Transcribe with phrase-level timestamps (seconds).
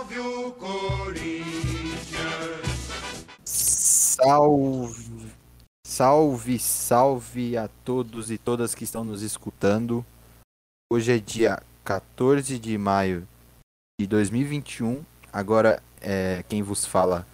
[0.00, 1.30] Salve o Corinthians!
[3.44, 5.30] Salve,
[5.86, 10.02] salve, salve a todos e todas que estão nos escutando.
[10.90, 13.28] Hoje é dia 14 de maio
[14.00, 15.04] de 2021.
[15.30, 17.26] Agora, é, quem vos fala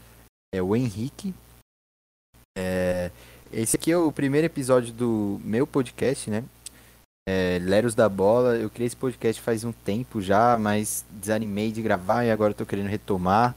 [0.52, 1.32] é o Henrique.
[2.58, 3.12] É,
[3.52, 6.42] esse aqui é o primeiro episódio do meu podcast, né?
[7.28, 8.56] É, Leros da Bola.
[8.56, 12.66] Eu criei esse podcast faz um tempo já, mas desanimei de gravar e agora estou
[12.66, 13.54] querendo retomar.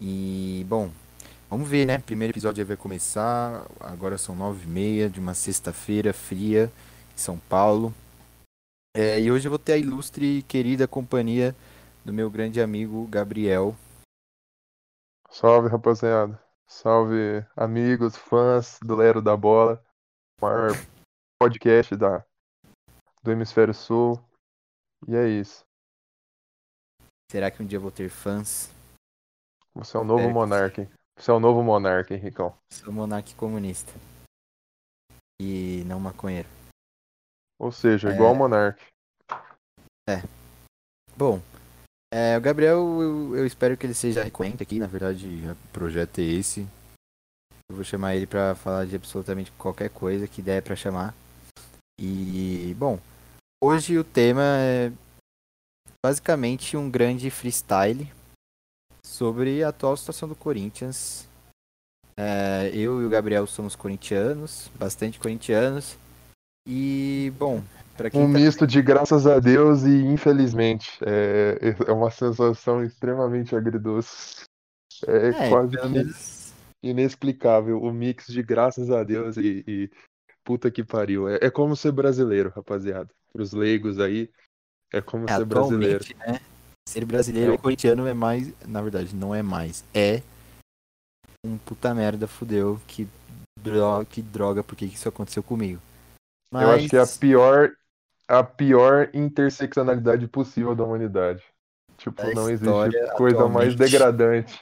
[0.00, 0.90] E, bom,
[1.50, 1.98] vamos ver, né?
[1.98, 3.66] Primeiro episódio vai começar.
[3.80, 6.70] Agora são nove e meia de uma sexta-feira fria
[7.12, 7.92] em São Paulo.
[8.96, 11.56] É, e hoje eu vou ter a ilustre e querida companhia
[12.04, 13.74] do meu grande amigo Gabriel.
[15.30, 16.40] Salve, rapaziada.
[16.68, 19.82] Salve, amigos, fãs do Lero da Bola.
[20.40, 20.72] O maior
[21.40, 22.24] podcast da,
[23.22, 24.20] do Hemisfério Sul.
[25.06, 25.64] E é isso.
[27.30, 28.70] Será que um dia eu vou ter fãs?
[29.74, 30.90] Você é o novo monarca.
[31.16, 32.56] Você é o novo monarca, Henricão.
[32.72, 33.92] Sou monarca comunista.
[35.40, 36.48] E não maconheiro.
[37.58, 38.14] Ou seja, É.
[38.14, 38.82] igual monarca.
[41.16, 41.40] Bom,
[42.12, 44.78] é, o Gabriel, eu, eu espero que ele seja recorrente aqui.
[44.78, 46.66] Na verdade, o projeto é esse.
[47.70, 51.14] Eu vou chamar ele pra falar de absolutamente qualquer coisa que der pra chamar.
[51.98, 52.98] E, bom,
[53.62, 54.92] hoje o tema é
[56.04, 58.10] basicamente um grande freestyle
[59.06, 61.28] sobre a atual situação do Corinthians.
[62.16, 65.96] É, eu e o Gabriel somos corintianos, bastante corintianos.
[66.68, 67.62] E, bom,
[67.96, 70.98] pra quem Um tá- misto de graças a Deus e infelizmente.
[71.04, 74.44] É, é uma sensação extremamente agridoce.
[75.06, 76.52] É, É, quase menos
[76.84, 79.90] inexplicável o mix de graças a Deus e, e
[80.44, 81.28] puta que pariu.
[81.28, 83.08] É, é como ser brasileiro, rapaziada.
[83.32, 84.30] Pros leigos aí,
[84.92, 86.04] é como É, ser brasileiro.
[86.18, 86.40] né?
[86.88, 87.54] Ser brasileiro É.
[87.54, 88.52] e corintiano é mais.
[88.66, 89.84] Na verdade, não é mais.
[89.94, 90.22] É
[91.44, 92.80] um puta merda, fudeu.
[92.86, 93.08] Que
[93.58, 95.80] droga, que droga por que que isso aconteceu comigo?
[96.52, 97.76] Mas, Eu acho que é a pior,
[98.28, 101.42] a pior interseccionalidade possível da humanidade.
[101.96, 102.64] Tipo, Da não existe
[103.16, 103.76] coisa mais atualmente.
[103.76, 104.60] degradante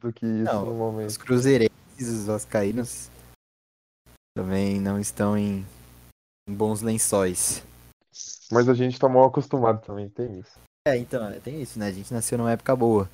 [0.00, 1.18] do que isso Não, no os momento.
[1.20, 3.10] cruzeirenses, os vascaínos
[4.36, 5.66] também não estão em,
[6.48, 7.62] em bons lençóis.
[8.50, 10.58] Mas a gente tá mal acostumado também, tem isso.
[10.86, 11.88] É, então, é, tem isso, né?
[11.88, 13.08] A gente nasceu numa época boa.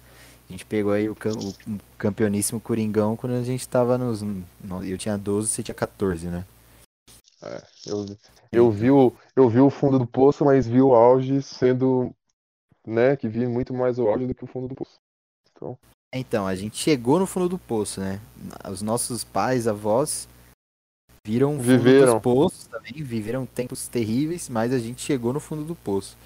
[0.48, 1.54] A gente pegou aí o, cam- o
[1.96, 4.22] campeoníssimo Coringão quando a gente tava nos.
[4.22, 6.44] no- Eu tinha 12, você tinha 14, né?
[7.42, 8.06] É, eu,
[8.52, 12.12] eu, vi o, eu vi o fundo do poço, mas vi o auge sendo,
[12.86, 14.98] né, que vi muito mais o auge do que o fundo do poço.
[15.52, 15.78] Então,
[16.12, 18.20] Então, a gente chegou no fundo do poço, né?
[18.70, 20.28] Os nossos pais, avós,
[21.26, 22.14] viram o fundo Viveram.
[22.14, 26.16] dos poços também, viveram tempos terríveis, mas a gente chegou no fundo do poço.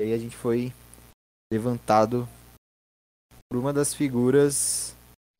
[0.00, 0.72] E aí a gente foi
[1.52, 2.28] levantado
[3.48, 4.94] por uma das figuras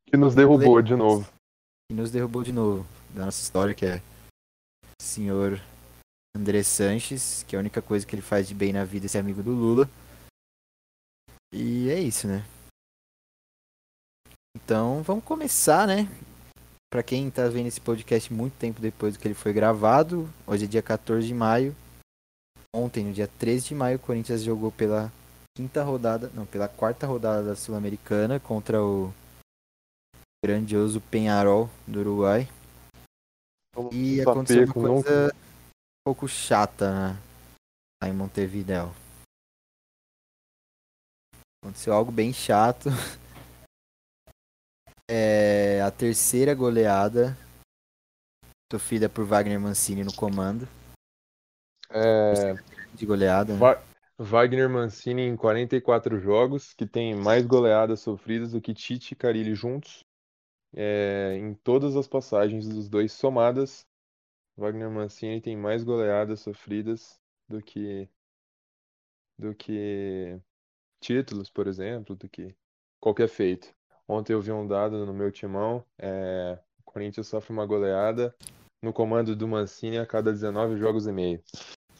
[0.08, 1.28] que nos derrubou de novo.
[1.90, 3.96] que nos derrubou de novo da nossa história, que é
[5.00, 5.60] o senhor
[6.36, 9.08] André Sanches, que é a única coisa que ele faz de bem na vida é
[9.08, 9.88] ser amigo do Lula.
[11.52, 12.44] E é isso, né?
[14.56, 16.08] Então, vamos começar, né?
[16.90, 20.64] Pra quem tá vendo esse podcast muito tempo depois do que ele foi gravado, hoje
[20.64, 21.74] é dia 14 de maio.
[22.74, 25.12] Ontem, no dia 13 de maio, o Corinthians jogou pela
[25.56, 29.12] quinta rodada, não, pela quarta rodada da Sul-Americana contra o
[30.44, 32.48] grandioso Penharol do Uruguai.
[33.90, 37.18] E aconteceu uma coisa um pouco chata né,
[38.02, 38.94] lá em Montevideo.
[41.62, 42.90] Aconteceu algo bem chato.
[45.08, 47.36] É a terceira goleada
[48.72, 50.66] sofrida por Wagner Mancini no comando
[51.90, 52.54] É,
[52.94, 53.54] de goleada.
[53.54, 53.60] né?
[53.60, 53.82] Va-
[54.18, 59.54] Wagner Mancini em 44 jogos, que tem mais goleadas sofridas do que Tite e Carille
[59.54, 60.04] juntos.
[60.74, 63.86] É, em todas as passagens dos dois somadas,
[64.56, 68.08] Wagner Mancini tem mais goleadas sofridas do que
[69.38, 70.40] do que
[71.00, 72.56] títulos, por exemplo, do que
[73.00, 73.75] qualquer feito.
[74.08, 78.34] Ontem eu vi um dado no meu timão, é, o Corinthians sofre uma goleada
[78.82, 81.40] no comando do Mancini a cada 19 jogos e meio.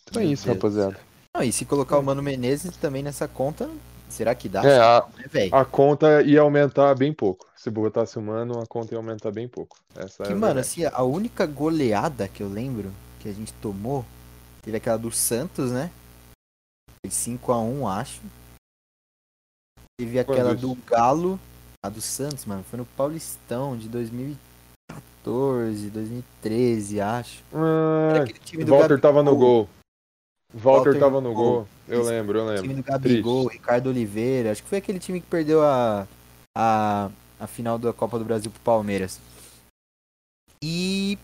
[0.05, 1.01] Então é Meu isso, Deus rapaziada.
[1.35, 3.69] Não, e se colocar o Mano Menezes também nessa conta,
[4.09, 4.63] será que dá?
[4.65, 5.55] É, a, né, velho?
[5.55, 7.47] a conta ia aumentar bem pouco.
[7.57, 9.77] Se botasse o mano, a conta ia aumentar bem pouco.
[9.95, 13.53] Essa é Que, a mano, assim, a única goleada que eu lembro que a gente
[13.55, 14.05] tomou
[14.63, 15.91] teve aquela do Santos, né?
[17.05, 18.23] Foi 5x1, acho.
[19.99, 21.41] Teve aquela do Galo,
[21.87, 22.63] a do Santos, mano.
[22.65, 27.43] Foi no Paulistão de 2014, 2013, acho.
[27.53, 29.01] Ah, Aquele time do Walter Gabigol.
[29.01, 29.69] tava no gol.
[30.55, 31.45] Walter Walter tava no gol.
[31.45, 31.69] gol.
[31.89, 32.83] Eu lembro, eu O time lembro.
[32.83, 33.59] do Gabigol, Triste.
[33.61, 34.53] Ricardo Oliveira.
[34.53, 36.07] Acho que foi aquele time que perdeu a,
[36.57, 39.21] a, a final da Copa do Brasil pro Palmeiras.
[40.63, 41.19] E,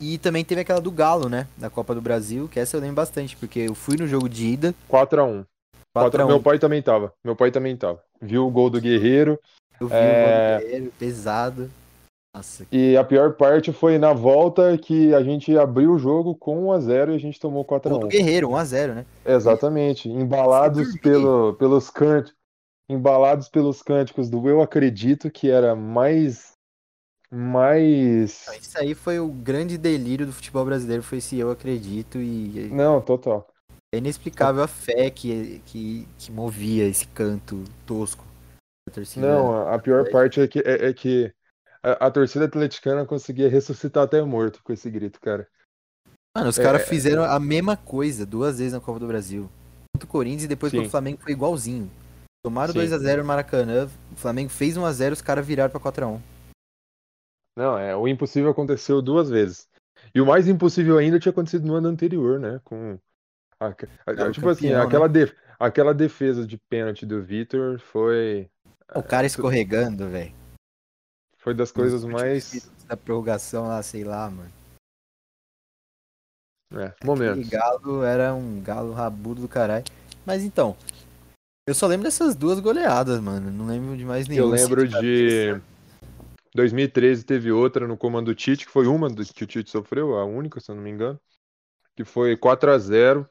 [0.00, 1.46] e também teve aquela do Galo, né?
[1.56, 4.46] Da Copa do Brasil, que essa eu lembro bastante, porque eu fui no jogo de
[4.46, 4.74] ida.
[4.88, 5.44] 4x1.
[5.94, 7.12] 4 Meu pai também tava.
[7.24, 8.02] Meu pai também tava.
[8.20, 9.38] Viu o gol do Guerreiro.
[9.80, 10.56] Eu vi É.
[10.56, 11.70] o Guerreiro, pesado.
[12.34, 16.66] Nossa, E a pior parte foi na volta que a gente abriu o jogo com
[16.66, 18.08] 1x0 e a gente tomou gol do 4x1.
[18.08, 19.06] Guerreiro, 1x0, né?
[19.24, 20.08] Exatamente.
[20.08, 22.34] Embalados pelo, pelos cânticos.
[22.90, 26.52] Embalados pelos cânticos do Eu Acredito, que era mais.
[27.30, 28.46] Mais.
[28.60, 33.00] Isso aí foi o grande delírio do futebol brasileiro, foi esse eu acredito, e Não,
[33.00, 33.48] total.
[33.94, 38.24] é inexplicável a fé que, que, que movia esse canto tosco
[38.88, 39.26] da torcida.
[39.26, 41.32] Não, a- a pior parte é que, é, é que
[41.82, 45.48] a, a torcida atleticana conseguia ressuscitar até morto com esse grito, cara.
[46.36, 49.48] Mano, os É, caras é, fizeram a mesma coisa duas vezes na Copa do Brasil.
[49.94, 51.90] Contra o Corinthians e depois contra o Flamengo foi igualzinho.
[52.44, 52.80] Tomaram Sim.
[52.80, 56.20] 2x0 no Maracanã, o Flamengo fez 1x0 os caras viraram pra 4x1.
[57.56, 59.68] Não, é, o impossível aconteceu duas vezes.
[60.14, 62.60] E o mais impossível ainda tinha acontecido no ano anterior, né?
[62.64, 62.98] Com
[63.60, 64.86] a- a- tipo assim, campeão, né?
[64.86, 68.50] aquela, def- aquela defesa de pênalti do Vitor foi
[68.94, 70.34] O cara escorregando, velho.
[71.38, 74.52] foi das coisas mais Da prorrogação lá, sei lá, mano.
[76.72, 77.48] é, Aquele momentos.
[77.48, 79.84] galo era um galo rabudo do caralho.
[80.26, 80.76] Mas então,
[81.66, 83.50] eu só lembro dessas duas goleadas, mano.
[83.50, 84.54] Não lembro de mais nenhuma.
[84.54, 85.74] Eu lembro assim, de cabeça.
[86.54, 90.24] 2013 teve outra no comando do Tite, que foi uma que o Tite sofreu, a
[90.24, 91.20] única, se eu não me engano,
[91.96, 93.28] que foi 4 a 0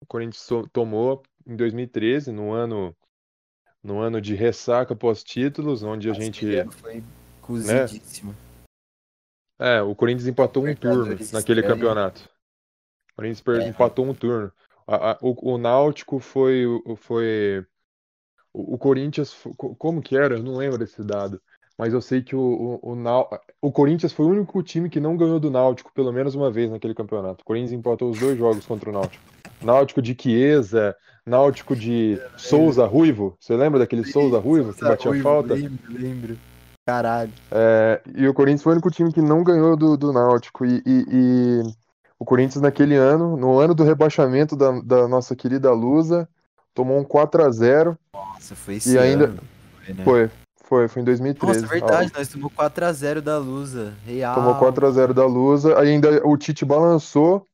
[0.00, 2.96] O Corinthians tomou em 2013, no ano
[3.84, 7.02] no ano de ressaca pós-títulos, onde a gente Foi
[7.42, 8.34] cozidíssimo.
[9.58, 11.62] É, o Corinthians empatou um turno naquele estranho.
[11.62, 12.22] campeonato.
[13.12, 13.68] O Corinthians É.
[13.68, 14.50] empatou um turno.
[14.86, 17.64] A- a- o, o Náutico foi, o- foi
[18.52, 19.36] o, o Corinthians,
[19.78, 20.34] como que era?
[20.36, 21.40] Eu não lembro desse dado.
[21.76, 25.16] Mas eu sei que o, o, o, o Corinthians foi o único time que não
[25.16, 27.42] ganhou do Náutico pelo menos uma vez naquele campeonato.
[27.42, 29.22] O Corinthians empatou os dois jogos contra o Náutico.
[29.62, 30.96] Náutico de Chiesa,
[31.34, 33.34] Náutico de Souza Ruivo.
[33.40, 35.54] Você lembra daquele Souza Ruivo que batia Ruivo, falta?
[35.54, 36.38] Lembro, lembro.
[36.86, 37.32] Caralho.
[37.50, 40.66] É, e o Corinthians foi o único time que não ganhou do, do Náutico.
[40.66, 41.62] E, e- e
[42.18, 46.28] o Corinthians, naquele ano, no ano do rebaixamento da, da nossa querida Lusa,
[46.74, 49.38] tomou um 4 a 0 Nossa, foi esse E ainda- ano,
[49.82, 50.04] foi, né?
[50.04, 50.30] Foi,
[50.62, 51.62] foi, foi em 2013.
[51.62, 53.94] Nossa, verdade, nós tomamos 4x0 da Lusa.
[54.04, 54.34] Real.
[54.34, 55.78] Tomou 4 a 0 da Lusa.
[55.80, 57.46] Ainda o Tite balançou.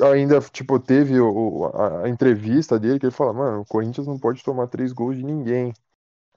[0.00, 4.18] Ainda, tipo, teve o, a, a entrevista dele que ele fala, mano, o Corinthians não
[4.18, 5.72] pode tomar três gols de ninguém.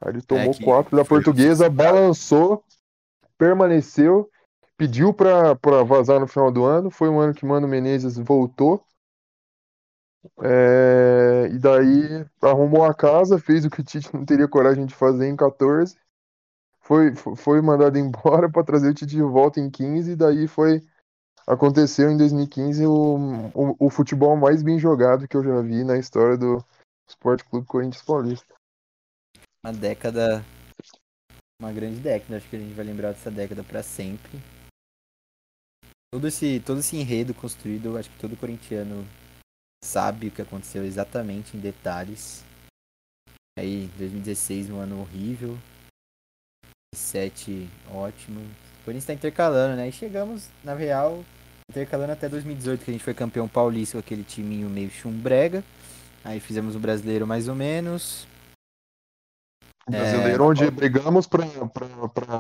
[0.02, 2.64] Aí ele tomou É que quatro da foi portuguesa, balançou,
[3.38, 4.30] permaneceu,
[4.78, 6.92] pediu pra, pra vazar no final do ano.
[6.92, 8.84] Foi um ano que Mano Menezes voltou.
[10.42, 14.94] É, e daí arrumou a casa, fez o que o Tite não teria coragem de
[14.94, 15.96] fazer em 14.
[16.82, 20.48] Foi, fo- foi mandado embora para trazer o Tite de volta em 15, e daí
[20.48, 20.82] foi.
[21.48, 23.18] Aconteceu em 2015 o,
[23.54, 26.58] o, o futebol mais bem jogado que eu já vi na história do
[27.08, 28.56] Esporte Clube Corinthians Paulista.
[29.64, 30.44] Uma década.
[31.62, 32.38] Uma grande década.
[32.38, 34.40] Acho que a gente vai lembrar dessa década pra sempre.
[36.12, 39.06] Todo esse, todo esse enredo construído, acho que todo corintiano
[39.84, 42.44] sabe o que aconteceu exatamente em detalhes.
[43.60, 45.58] Aí, 2016, um ano horrível.
[46.96, 48.42] 2017, ótimo.
[48.86, 49.90] Corinthians tá intercalando, né?
[49.90, 51.24] E chegamos, na real,
[51.70, 55.64] intercalando até 2018, que a gente foi campeão paulista com aquele timinho meio chumbrega.
[56.24, 58.28] Aí fizemos o brasileiro mais ou menos.
[59.90, 61.46] Brasileiro, onde brigamos pra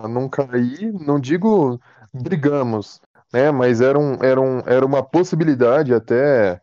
[0.07, 1.79] não cair, não digo
[2.13, 2.99] brigamos,
[3.31, 3.51] né?
[3.51, 6.59] Mas era, um, era, um, era uma possibilidade até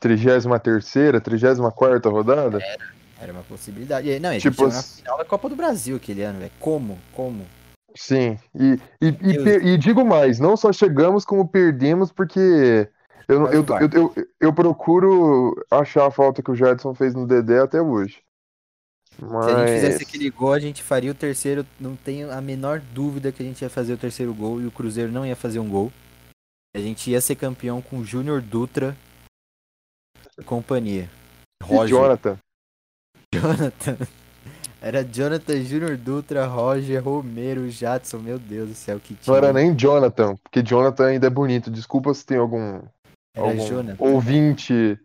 [0.00, 2.58] 33ª, 34ª rodada.
[3.20, 4.18] Era uma possibilidade.
[4.18, 6.50] Não, a gente Tipo na assim- final da Copa do Brasil aquele ano, velho.
[6.58, 6.98] Como?
[7.12, 7.46] Como?
[7.94, 12.88] Sim, e, e, e, e digo mais, não só chegamos como perdemos, porque
[13.28, 17.26] eu, Mas eu, eu, eu, eu procuro achar a falta que o Jadson fez no
[17.26, 18.22] Dedé até hoje.
[19.14, 21.66] Se a gente fizesse Mas aquele gol, a gente faria o terceiro.
[21.78, 24.70] Não tenho a menor dúvida que a gente ia fazer o terceiro gol e o
[24.70, 25.92] Cruzeiro não ia fazer um gol.
[26.74, 28.96] A gente ia ser campeão com Júnior Dutra
[30.38, 31.10] e companhia.
[31.62, 31.96] e Roger.
[31.96, 32.38] Jonathan,
[33.34, 33.98] Jonathan.
[34.84, 38.18] Era Jonathan, Júnior Dutra, Roger, Romero, Jadson.
[38.18, 39.36] Meu Deus do céu, que não time.
[39.36, 41.70] era nem Jonathan, porque Jonathan ainda é bonito.
[41.70, 42.80] Desculpa se tem algum,
[43.34, 43.96] Era algum Jonathan.
[44.04, 44.98] ouvinte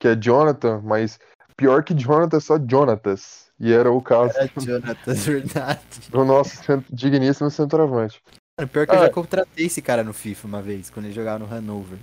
[0.00, 1.18] que é Jonathan, mas
[1.56, 3.46] pior que Jonathan é só Jonatas.
[3.58, 5.80] E era o caso Era Jonathan, verdade.
[6.10, 8.20] do nosso digníssimo centroavante.
[8.60, 9.06] Mano, pior que eu Ah.
[9.06, 11.98] já contratei esse cara no FIFA uma vez, quando ele jogava no Hanover.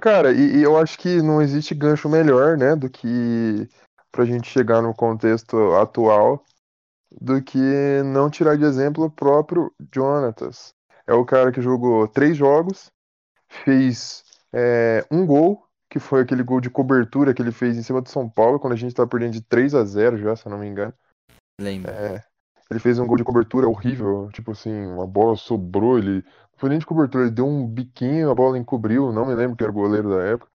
[0.00, 3.68] Cara, e, e eu acho que não existe gancho melhor, né, do que
[4.12, 6.44] pra gente chegar no contexto atual,
[7.20, 7.58] do que
[8.04, 10.74] não tirar de exemplo o próprio Jonatas.
[11.06, 12.90] É o cara que jogou três jogos,
[13.48, 18.00] fez é, um gol, que foi aquele gol de cobertura que ele fez em cima
[18.00, 20.50] do São Paulo, quando a gente tá perdendo de 3 a 0 já, se eu
[20.50, 20.94] não me engano.
[21.60, 21.90] Lembro.
[21.90, 22.22] É,
[22.70, 26.70] ele fez um gol de cobertura horrível, tipo assim, uma bola sobrou, ele não foi
[26.70, 29.70] nem de cobertura, ele deu um biquinho, a bola encobriu, não me lembro que era
[29.70, 30.51] o goleiro da época.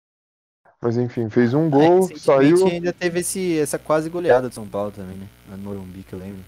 [0.81, 2.67] Mas enfim, fez um É, gol, recentemente saiu.
[2.67, 5.27] ainda teve esse, essa quase goleada de São Paulo também, né?
[5.50, 6.43] Na Morumbi, que eu lembro.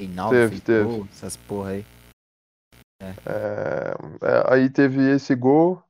[0.00, 0.84] Reinaldo Teve, teve.
[0.84, 1.84] gol, essas porra aí.
[3.00, 5.82] É, é, aí teve esse gol,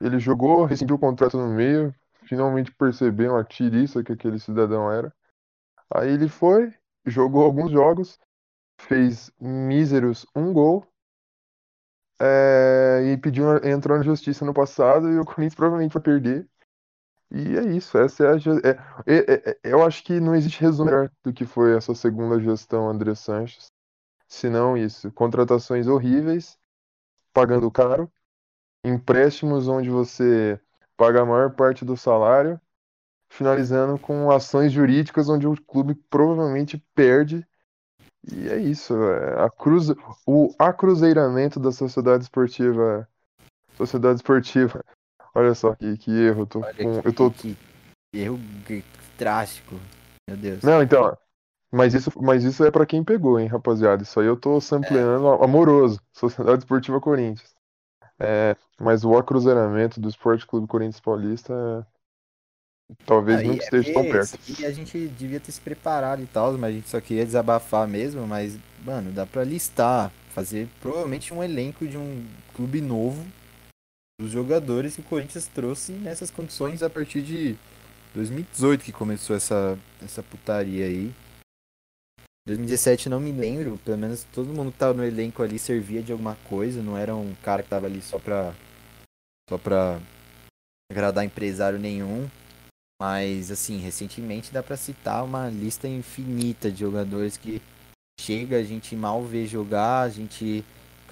[0.00, 1.94] ele jogou, rescindiu o contrato no meio,
[2.24, 5.12] finalmente perceberam a tiriça que aquele cidadão era.
[5.94, 6.74] Aí ele foi,
[7.06, 8.18] jogou alguns jogos,
[8.80, 10.86] fez míseros um gol,
[12.20, 16.48] é, e pediu, entrou na justiça no passado e o Corinthians provavelmente vai perder.
[17.30, 18.38] E é isso, essa é a.
[18.38, 21.94] ge- é- é- é- eu acho que não existe resumo melhor do que foi essa
[21.94, 23.66] segunda gestão André Sanches.
[24.28, 26.58] Se não isso, contratações horríveis,
[27.32, 28.10] pagando caro,
[28.84, 30.60] empréstimos onde você
[30.96, 32.60] paga a maior parte do salário,
[33.28, 37.46] finalizando com ações jurídicas onde o clube provavelmente perde.
[38.32, 39.88] E é isso, é, a cruz,
[40.26, 43.08] o acruzeiramento da sociedade esportiva,
[43.76, 44.84] sociedade esportiva.
[45.34, 47.56] Olha só que, que erro, eu tô Olha com, que, eu tô que
[48.12, 48.38] erro
[48.68, 48.84] g-
[49.18, 49.78] drástico.
[50.28, 50.62] Meu Deus.
[50.62, 51.16] Não, então,
[51.72, 54.02] mas isso, mas isso é pra quem pegou, hein, rapaziada.
[54.02, 56.00] Isso aí eu tô sampleando amoroso.
[56.12, 57.54] Sociedade Esportiva Corinthians.
[58.20, 63.92] É, mas o acruzeiramento do Esporte Clube Corinthians Paulista é, talvez Aí, nunca é esteja
[63.92, 64.38] tão porque perto.
[64.54, 67.86] aqui a gente devia ter se preparado e tal, mas a gente só queria desabafar
[67.88, 73.24] mesmo, mas, mano, dá pra listar, fazer provavelmente um elenco de um clube novo
[74.20, 77.56] dos jogadores que o Corinthians trouxe nessas condições a partir de
[78.14, 81.12] 2018 que começou essa, essa putaria aí.
[82.46, 86.12] 2017 não me lembro, pelo menos todo mundo que tava no elenco ali servia de
[86.12, 88.54] alguma coisa, não era um cara que tava ali só pra,
[89.48, 89.98] só pra
[90.90, 92.28] agradar empresário nenhum.
[93.00, 97.60] Mas, assim, recentemente dá pra citar uma lista infinita de jogadores que
[98.20, 100.64] chega, a gente mal vê jogar, a gente.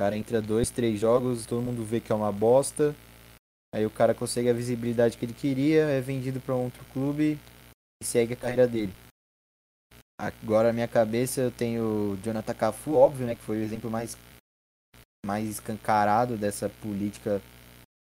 [0.03, 2.93] Cara entra dois, três jogos, todo mundo vê que é uma bosta.
[3.73, 7.39] Aí o cara consegue a visibilidade que ele queria, é vendido pra um outro clube
[8.03, 8.93] e segue a carreira dele.
[10.21, 13.37] Agora na minha cabeça eu tenho o Jonathan Cafu, óbvio, né?
[13.37, 14.19] Que foi o exemplo mais,
[15.25, 17.41] mais escancarado dessa política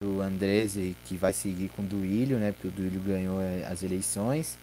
[0.04, 2.52] do Andrese que vai seguir com o Duílio, né?
[2.52, 4.58] Porque o Duílio ganhou eh, as eleições.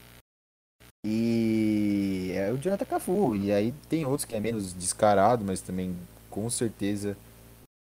[1.03, 3.35] E é o Jonathan Cafu.
[3.35, 5.97] E aí tem outros que é menos descarado, mas também
[6.33, 7.17] com certeza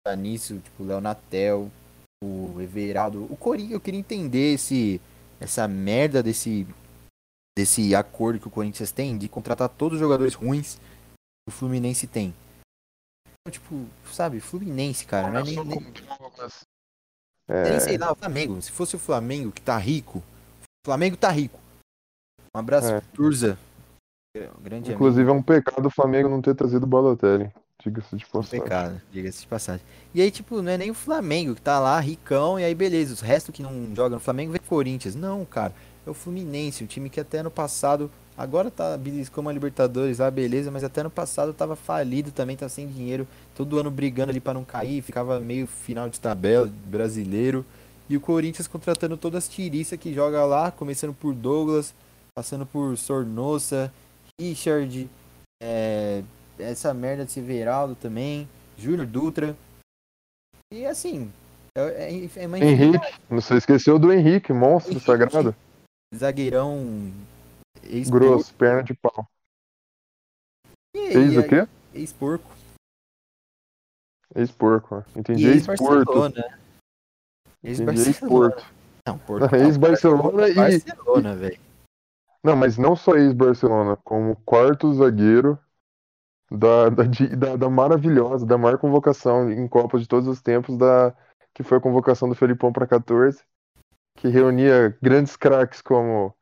[0.05, 1.71] tá nisso, tipo o Leonatel,
[2.21, 3.25] o Everaldo.
[3.31, 4.99] O Corinthians, eu queria entender esse,
[5.39, 6.67] essa merda desse,
[7.57, 12.07] desse acordo que o Corinthians tem de contratar todos os jogadores ruins que o Fluminense
[12.07, 12.33] tem.
[13.49, 15.93] Tipo, sabe, Fluminense, cara, não é nem, nem, nem
[17.79, 18.61] sei É, lá, o Flamengo.
[18.61, 21.59] Se fosse o Flamengo que tá rico, o Flamengo tá rico.
[22.53, 23.01] Um abraço, É.
[23.15, 23.57] Turza.
[24.61, 27.51] Grande inclusive é um pecado o Flamengo não ter trazido o Balotelli.
[27.83, 28.61] Diga-se de passagem.
[28.61, 29.85] Pecado, diga-se de passagem.
[30.13, 33.13] E aí, tipo, não é nem o Flamengo que tá lá, ricão, e aí beleza,
[33.13, 35.15] os restos que não jogam no Flamengo vem Corinthians.
[35.15, 35.73] Não, cara,
[36.05, 40.29] é o Fluminense, um time que até ano passado, agora tá beliscou uma Libertadores lá,
[40.29, 44.39] beleza, mas até ano passado tava falido também, tá sem dinheiro, todo ano brigando ali
[44.39, 47.65] pra não cair, ficava meio final de tabela, brasileiro.
[48.09, 51.93] E o Corinthians contratando todas as tiriças que joga lá, começando por Douglas,
[52.35, 53.91] passando por Sornosa,
[54.39, 55.09] Richard,
[55.61, 56.21] é,
[56.61, 59.55] essa merda de Severaldo também, Júnior Dutra.
[60.71, 61.31] E assim,
[61.75, 65.05] é, é, é Henrique, você esqueceu do Henrique, monstro Henrique.
[65.05, 65.55] sagrado.
[66.15, 67.11] zagueirão
[68.09, 69.27] Grosso, perna de pau.
[70.95, 71.67] Fez o quê?
[71.93, 72.51] Ex-porco.
[74.35, 75.03] Ex-porco.
[75.15, 76.39] Entendi, E ex-porto.
[77.63, 78.65] ex-porto.
[79.07, 79.55] Não, Porto.
[79.55, 80.53] Ex-Barcelona e.
[80.53, 81.59] Barcelona, velho.
[82.43, 85.59] Não, mas não só ex-Barcelona, como quarto zagueiro
[86.51, 87.03] da, da,
[87.37, 91.13] da, da maravilhosa, da maior convocação em Copa de todos os tempos, da,
[91.53, 93.39] que foi a convocação do Felipão para 14,
[94.17, 96.33] que reunia grandes craques como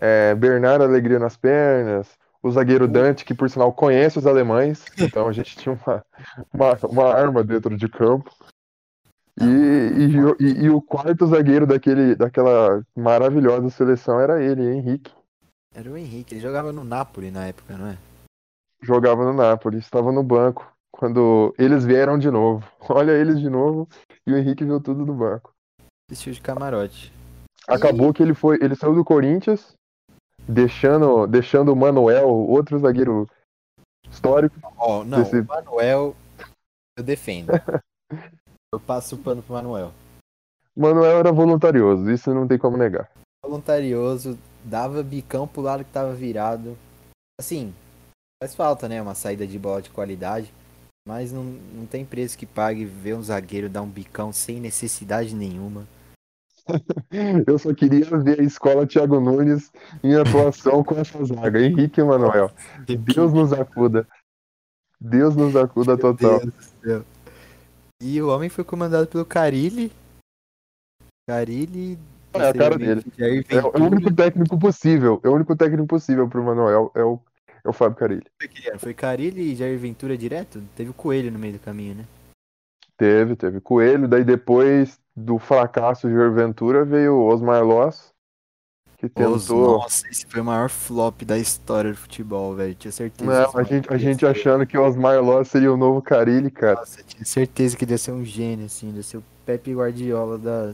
[0.00, 2.08] é, Bernardo Alegria nas pernas,
[2.42, 6.04] o zagueiro Dante, que por sinal conhece os alemães, então a gente tinha uma,
[6.52, 8.30] uma, uma arma dentro de campo.
[9.40, 15.12] E, e, o- e- e o quarto zagueiro daquele, daquela maravilhosa seleção era ele, Henrique.
[15.74, 17.96] Era o Henrique, ele jogava no Napoli na época, não é?
[18.84, 22.64] Jogava no Napoli, estava no banco quando eles vieram de novo.
[22.88, 23.88] Olha eles de novo
[24.26, 25.52] e o Henrique viu tudo no banco.
[26.10, 27.12] Assistiu de camarote.
[27.66, 29.74] Acabou que ele foi, ele saiu do Corinthians,
[30.46, 33.26] deixando, deixando o Manuel, outro zagueiro
[34.10, 34.54] histórico.
[34.76, 36.14] Ó, não, Esse- o Manuel
[36.98, 37.48] eu defendo.
[38.72, 39.92] eu passo o pano pro Manuel.
[40.76, 43.10] Manuel era voluntarioso, isso não tem como negar.
[43.44, 46.76] Voluntarioso, dava bicão pro lado que tava virado.
[47.40, 47.74] Assim,
[48.44, 49.00] faz falta, né?
[49.00, 50.52] Uma saída de bola de qualidade.
[51.08, 55.34] Mas não, não tem preço que pague ver um zagueiro dar um bicão sem necessidade
[55.34, 55.86] nenhuma.
[57.46, 59.70] Eu só queria ver a escola Thiago Nunes
[60.02, 62.50] em atuação com essa zaga, Henrique e Manuel.
[62.86, 64.06] Deus nos acuda.
[65.00, 66.40] Deus nos acuda total.
[68.02, 69.92] E o homem foi comandado pelo Carilli.
[71.28, 71.98] Carilli.
[72.32, 72.76] É a cara
[73.16, 75.20] Jair É o único técnico possível.
[75.22, 76.90] É o único técnico possível pro Manuel.
[76.94, 77.20] É o,
[77.64, 78.26] é o Fábio Carilli.
[78.78, 80.62] Foi Carilli e Jair Ventura direto?
[80.76, 82.04] Teve o Coelho no meio do caminho, né?
[82.96, 84.06] Teve, teve Coelho.
[84.06, 88.12] Daí depois do fracasso de Jair Ventura veio o Osmar Loss,
[88.98, 89.12] que Os-
[89.46, 89.78] tentou.
[89.78, 92.74] Nossa, esse foi o maior flop da história do futebol, velho.
[92.74, 93.30] Tinha certeza.
[93.30, 96.76] Não, a gente, a gente achando que o Osmar Loss seria o novo Carilli, cara.
[96.80, 98.94] Nossa, tinha certeza que ele ia ser um gênio, assim.
[98.94, 100.66] Ia ser o Pepe Guardiola da,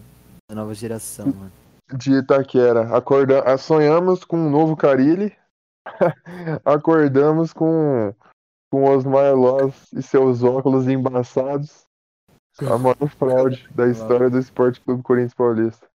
[0.49, 1.53] da nova geração, mano.
[1.97, 2.95] de Itaquera.
[2.97, 3.41] Acorda...
[3.45, 5.33] ah, Sonhamos com um novo Carilli.
[6.65, 8.15] Acordamos com,
[8.71, 11.85] com Osmar Loss e seus óculos embaçados.
[12.61, 15.89] A maior fraude da história do Esporte Clube Corinthians Paulista.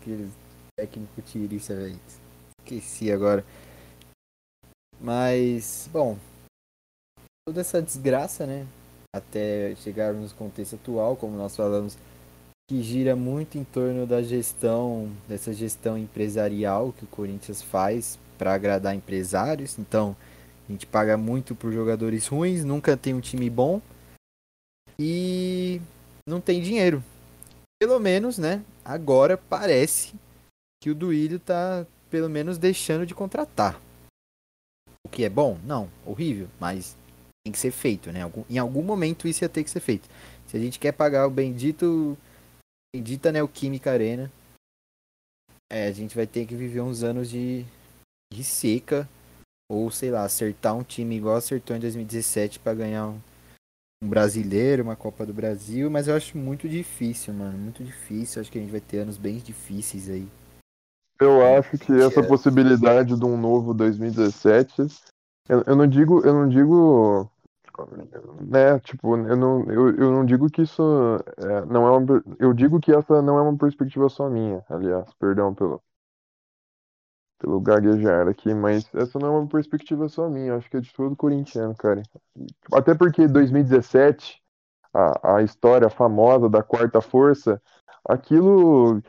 [0.00, 0.30] Aquele
[0.76, 2.00] técnico tirista, velho.
[2.60, 3.44] Esqueci agora.
[5.00, 6.18] Mas, bom.
[7.46, 8.66] Toda essa desgraça, né?
[9.14, 11.96] Até chegarmos no contexto atual, como nós falamos,
[12.68, 18.54] que gira muito em torno da gestão, dessa gestão empresarial que o Corinthians faz para
[18.54, 19.78] agradar empresários.
[19.78, 20.16] Então,
[20.68, 23.80] a gente paga muito por jogadores ruins, nunca tem um time bom
[24.98, 25.80] e
[26.26, 27.02] não tem dinheiro.
[27.80, 28.64] Pelo menos, né?
[28.84, 30.14] Agora parece
[30.82, 33.80] que o Duílio tá pelo menos deixando de contratar.
[35.04, 35.58] O que é bom?
[35.64, 36.96] Não, horrível, mas
[37.44, 38.20] tem que ser feito, né?
[38.50, 40.08] Em algum momento isso ia ter que ser feito.
[40.46, 42.16] Se a gente quer pagar o bendito
[42.94, 44.32] bendita Neoquímica Arena,
[45.70, 47.64] é, a gente vai ter que viver uns anos de,
[48.32, 49.08] de seca
[49.68, 53.20] ou sei lá, acertar um time igual acertou em 2017 para ganhar um,
[54.02, 58.40] um brasileiro, uma Copa do Brasil, mas eu acho muito difícil, mano, muito difícil.
[58.40, 60.28] Acho que a gente vai ter anos bem difíceis aí.
[61.20, 62.26] Eu acho que essa é.
[62.26, 64.82] possibilidade de um novo 2017,
[65.48, 67.30] eu, eu não digo, eu não digo,
[68.40, 70.82] né, tipo, eu não, eu, eu não digo que isso
[71.38, 75.08] é, não é uma, eu digo que essa não é uma perspectiva só minha, aliás,
[75.18, 75.82] perdão pelo,
[77.38, 80.80] pelo gaguejar aqui, mas essa não é uma perspectiva só minha, eu acho que é
[80.80, 82.02] de todo corintiano, cara.
[82.72, 84.40] Até porque 2017,
[84.94, 87.60] a, a história famosa da quarta força,
[88.08, 89.02] aquilo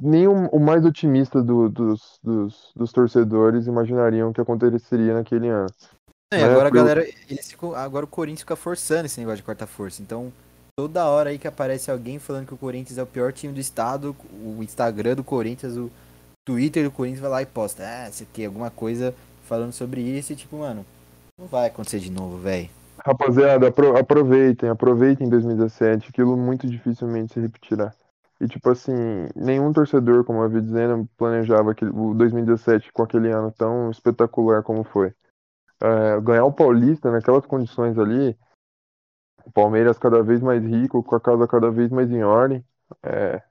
[0.00, 5.66] nem o, o mais otimista do- dos, dos, dos torcedores imaginariam que aconteceria naquele ano.
[6.32, 7.06] É, agora a pelo- galera,
[7.42, 10.02] ficam, agora o Corinthians fica forçando esse negócio de quarta força.
[10.02, 10.32] Então,
[10.76, 13.60] toda hora aí que aparece alguém falando que o Corinthians é o pior time do
[13.60, 15.90] estado, o Instagram do Corinthians, o
[16.44, 20.32] Twitter do Corinthians vai lá e posta, ah, isso aqui, alguma coisa falando sobre isso
[20.32, 20.84] e tipo, mano,
[21.38, 22.68] não vai acontecer de novo, velho.
[23.04, 27.92] Rapaziada, apro- aproveitem, aproveitem 2017, aquilo muito dificilmente se repetirá.
[28.40, 28.92] E tipo assim,
[29.34, 34.62] nenhum torcedor, como eu havia dizendo, planejava aquele, o 2017 com aquele ano tão espetacular
[34.62, 35.12] como foi.
[35.82, 38.36] É, ganhar o Paulista naquelas condições ali,
[39.44, 42.64] o Palmeiras cada vez mais rico, com a casa cada vez mais em ordem,
[43.02, 43.42] é,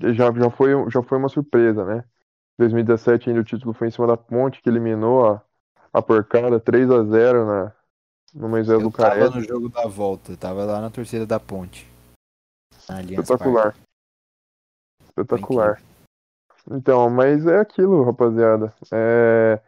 [0.00, 2.04] já, já, foi, já foi uma surpresa, né?
[2.58, 5.42] 2017 ainda o título foi em cima da Ponte, que eliminou a,
[5.92, 7.72] a porcada 3 a 0 na,
[8.34, 9.34] no Moisés Eu tava Lucarelli.
[9.34, 11.86] no jogo da volta, tava lá na torcida da ponte.
[13.10, 13.76] Espetacular.
[15.04, 15.82] Espetacular.
[16.70, 18.74] Então, mas é aquilo, rapaziada.
[18.92, 19.60] É...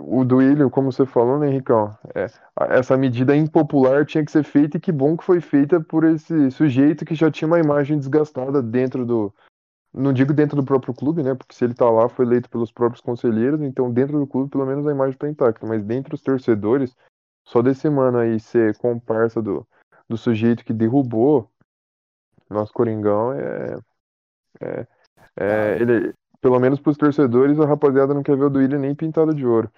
[0.00, 1.96] O Duílio, como você falou, né, Henricão?
[2.14, 2.26] É,
[2.70, 6.50] essa medida impopular tinha que ser feita e que bom que foi feita por esse
[6.50, 9.34] sujeito que já tinha uma imagem desgastada dentro do.
[9.92, 11.34] Não digo dentro do próprio clube, né?
[11.34, 14.66] Porque se ele tá lá, foi eleito pelos próprios conselheiros, então dentro do clube, pelo
[14.66, 15.66] menos a imagem tá intacta.
[15.66, 16.96] Mas dentre os torcedores,
[17.44, 19.66] só desse mano aí ser comparsa do,
[20.08, 21.50] do sujeito que derrubou
[22.50, 23.78] nosso Coringão é.
[24.60, 24.86] É,
[25.36, 29.32] é, ele, pelo menos pros torcedores, a rapaziada não quer ver o Duílio nem pintado
[29.32, 29.70] de ouro.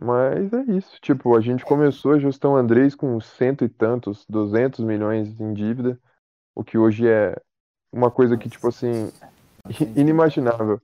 [0.00, 4.80] Mas é isso, tipo, a gente começou a gestão Andrés com cento e tantos, 200
[4.84, 6.00] milhões em dívida,
[6.54, 7.36] o que hoje é
[7.92, 9.12] uma coisa que, tipo assim,
[9.94, 10.80] inimaginável.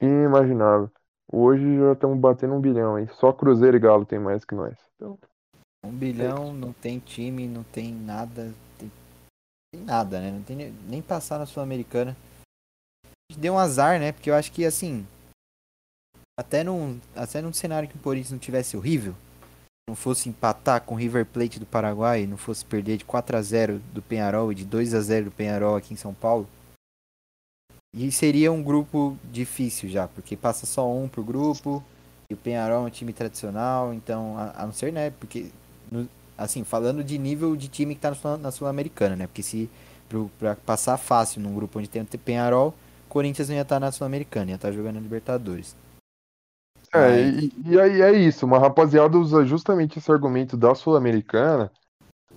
[0.00, 0.90] Inimaginável.
[1.30, 3.08] Hoje já estamos batendo um bilhão aí.
[3.14, 4.78] Só Cruzeiro e Galo tem mais que nós.
[4.94, 5.18] Então,
[5.84, 8.52] Um bilhão, não tem time, não tem nada.
[8.78, 8.90] tem-
[9.72, 10.30] tem nada, né?
[10.30, 12.16] Não tem nem- nem passar na Sul-Americana.
[13.36, 14.12] Deu um azar, né?
[14.12, 15.06] Porque eu acho que assim.
[16.38, 19.14] Até num, até num cenário que o Corinthians não tivesse horrível,
[19.88, 23.42] não fosse empatar com o River Plate do Paraguai, não fosse perder de 4 a
[23.42, 26.46] 0 do Penharol e de 2 a 0 do Penharol aqui em São Paulo.
[27.94, 31.82] E seria um grupo difícil já, porque passa só um pro grupo,
[32.28, 35.50] e o Penharol é um time tradicional, então, a, a não ser, né, porque,
[35.90, 39.70] no- assim, falando de nível de time que tá no na Sul-Americana, né, porque se,
[40.10, 42.74] pro, pra passar fácil num grupo onde tem o Penharol,
[43.08, 45.74] Corinthians não ia estar na Sul-Americana, ia estar jogando na Libertadores.
[46.96, 51.70] É, e, e aí é isso, uma rapaziada usa justamente esse argumento da Sul-Americana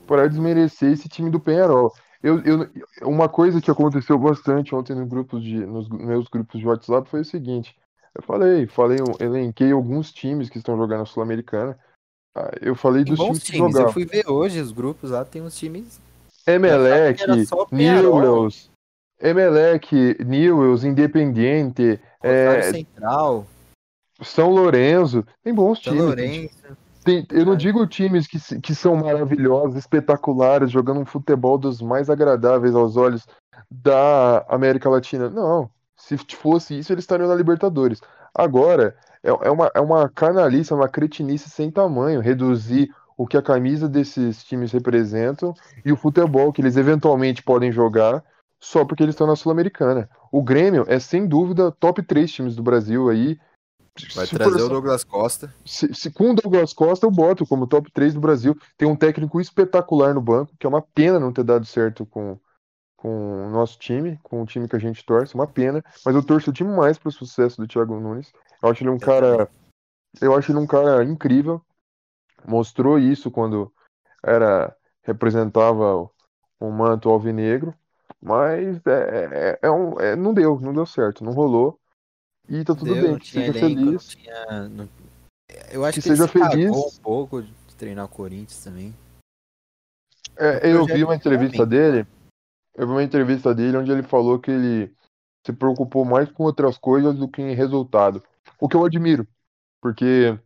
[0.08, 1.94] para desmerecer esse time do Penharol.
[2.22, 2.70] Eu, eu,
[3.04, 7.22] uma coisa que aconteceu bastante ontem no grupos de, nos meus grupos de WhatsApp foi
[7.22, 7.76] o seguinte:
[8.14, 11.78] eu falei, falei, eu elenquei alguns times que estão jogando a Sul-Americana.
[12.36, 15.12] Ah, Eu falei Tem dos bons times que times, eu fui ver hoje os grupos
[15.12, 16.00] lá, tem uns times
[16.46, 17.22] Emelec.
[17.72, 18.70] Newells,
[19.22, 23.48] Emelec, Newells, Independiente, Rosário é, Central,
[24.22, 26.06] São Lourenço, tem bons São times.
[26.06, 26.58] Lourenço.
[27.04, 27.56] Tem- eu não É.
[27.58, 33.26] digo times que, que são maravilhosos, espetaculares, jogando um futebol dos mais agradáveis aos olhos
[33.72, 35.30] da América Latina.
[35.30, 35.70] Não.
[35.96, 38.02] Se fosse isso, eles estariam na Libertadores.
[38.34, 43.36] Agora, é, é uma, é uma canalice, é uma cretinice sem tamanho reduzir o que
[43.38, 45.54] a camisa desses times representam
[45.84, 48.24] e o futebol que eles eventualmente podem jogar
[48.62, 50.10] só porque eles estão na Sul-Americana.
[50.32, 53.38] O Grêmio é, sem dúvida, top 3 times do Brasil aí.
[54.16, 55.54] Vai Se trazer o Douglas Costa.
[55.66, 58.56] se, se com o Douglas Costa eu boto como top 3 do Brasil.
[58.78, 62.40] Tem um técnico espetacular no banco, que é uma pena não ter dado certo com,
[62.98, 65.84] com o nosso time, com o time que a gente torce, uma pena.
[66.06, 68.32] Mas eu torço demais pro sucesso do Thiago Nunes.
[68.62, 69.50] Eu acho ele um cara.
[70.20, 71.62] Eu acho ele um cara incrível.
[72.48, 73.72] Mostrou isso quando
[74.24, 76.12] era representava o,
[76.60, 77.74] o manto alvinegro.
[78.22, 81.80] Mas é, é, é um, é- não deu, não deu certo, não rolou.
[82.50, 84.08] E tá tudo Deu, bem, que seja elenco, feliz.
[84.08, 84.90] tinha-
[85.72, 86.72] Eu acho Que que, ele seja se feliz.
[86.72, 88.96] um pouco de treinar o Corinthians também.
[90.36, 92.08] É, eu vi uma do entrevista dele,
[92.76, 94.94] eu vi uma entrevista dele onde ele falou que ele
[95.46, 98.24] se preocupou mais com outras coisas do que em resultado.
[98.60, 99.28] O que eu admiro,
[99.82, 100.38] porque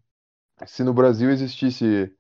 [0.66, 2.12] se no Brasil existisse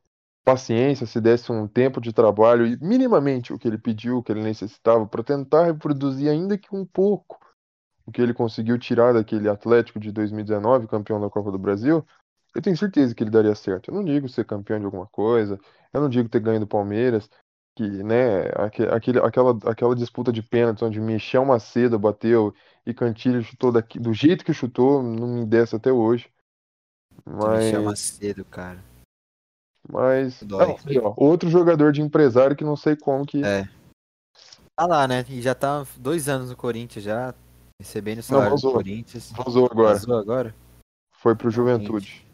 [0.45, 4.31] paciência, se desse um tempo de trabalho e minimamente o que ele pediu, o que
[4.31, 7.39] ele necessitava para tentar reproduzir ainda que um pouco
[8.05, 12.05] o que ele conseguiu tirar daquele Atlético de 2019, campeão da Copa do Brasil,
[12.55, 13.89] eu tenho certeza que ele daria certo.
[13.89, 15.59] Eu não digo ser campeão de alguma coisa,
[15.91, 17.29] eu não digo ter ganho do Palmeiras,
[17.75, 22.53] que, né, aque- aquele, aquela, aquela disputa de pênaltis onde Michel Macedo bateu
[22.85, 26.29] e Cantilho chutou daqui, do jeito que chutou, não me desce até hoje.
[27.25, 28.83] Mas, chama cedo, cara.
[29.89, 30.75] mas, Dói.
[31.01, 33.63] ó, outro jogador de empresário que não sei como que É.
[34.75, 35.23] Tá lá, né?
[35.29, 37.33] E já tá dois anos no Corinthians já,
[37.83, 38.73] recebendo o salário do vazou.
[38.73, 39.31] Corinthians.
[39.33, 40.55] vazou agora, Vazou agora?
[41.11, 41.51] foi pro.
[41.51, 42.25] Juventude.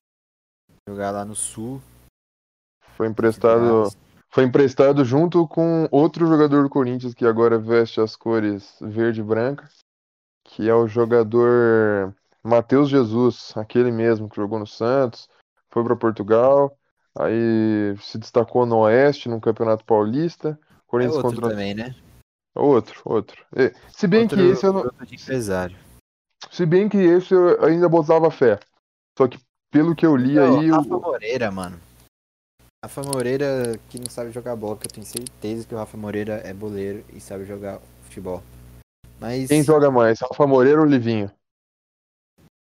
[0.88, 1.82] Jogar lá no Sul.
[2.96, 3.90] Foi emprestado,
[4.30, 9.24] foi emprestado junto com outro jogador do Corinthians que agora veste as cores verde e
[9.24, 9.68] branca,
[10.44, 15.30] que é o jogador Matheus Jesus, aquele mesmo que jogou no Santos,
[15.70, 16.78] foi para Portugal,
[17.18, 20.60] aí se destacou no Oeste, no Campeonato Paulista.
[20.62, 21.96] É Corinthians outro contra também, né?
[22.60, 23.44] Outro, outro.
[23.56, 24.84] É, Se bem outro, que esse eu não,
[26.52, 28.60] se bem que esse eu ainda botava fé.
[29.18, 29.40] Só que
[29.72, 31.80] pelo que eu li Não, aí, Rafa o- Moreira, mano.
[32.84, 36.36] Rafa Moreira que não sabe jogar bola, porque eu tenho certeza que o Rafa Moreira
[36.46, 38.42] é boleiro e sabe jogar futebol.
[39.20, 39.50] Mas.
[39.50, 41.30] quem joga mais, Rafa Moreira ou Livinho?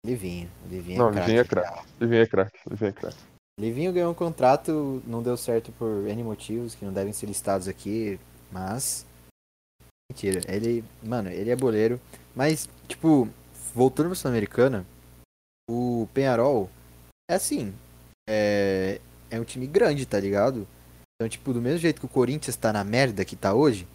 [0.06, 0.50] Livinho.
[0.70, 1.30] Livinho Não, é craque.
[1.30, 1.84] Livinho é craque.
[2.00, 3.18] Livinho é craque, Livinho é craque.
[3.60, 7.68] Livinho ganhou um contrato, não deu certo por N motivos que não devem ser listados
[7.68, 8.20] aqui,
[8.52, 9.06] mas.
[10.12, 10.84] Mentira, ele.
[11.04, 12.00] Mano, ele é boleiro.
[12.36, 13.28] Mas, tipo,
[13.74, 14.86] voltando pra Sul-Americana,
[15.70, 16.70] o Penharol
[17.30, 17.74] é assim.
[18.30, 19.00] É.
[19.32, 20.68] É um time grande, tá ligado?
[21.16, 23.88] Então, tipo, do mesmo jeito que o Corinthians tá na merda que tá hoje,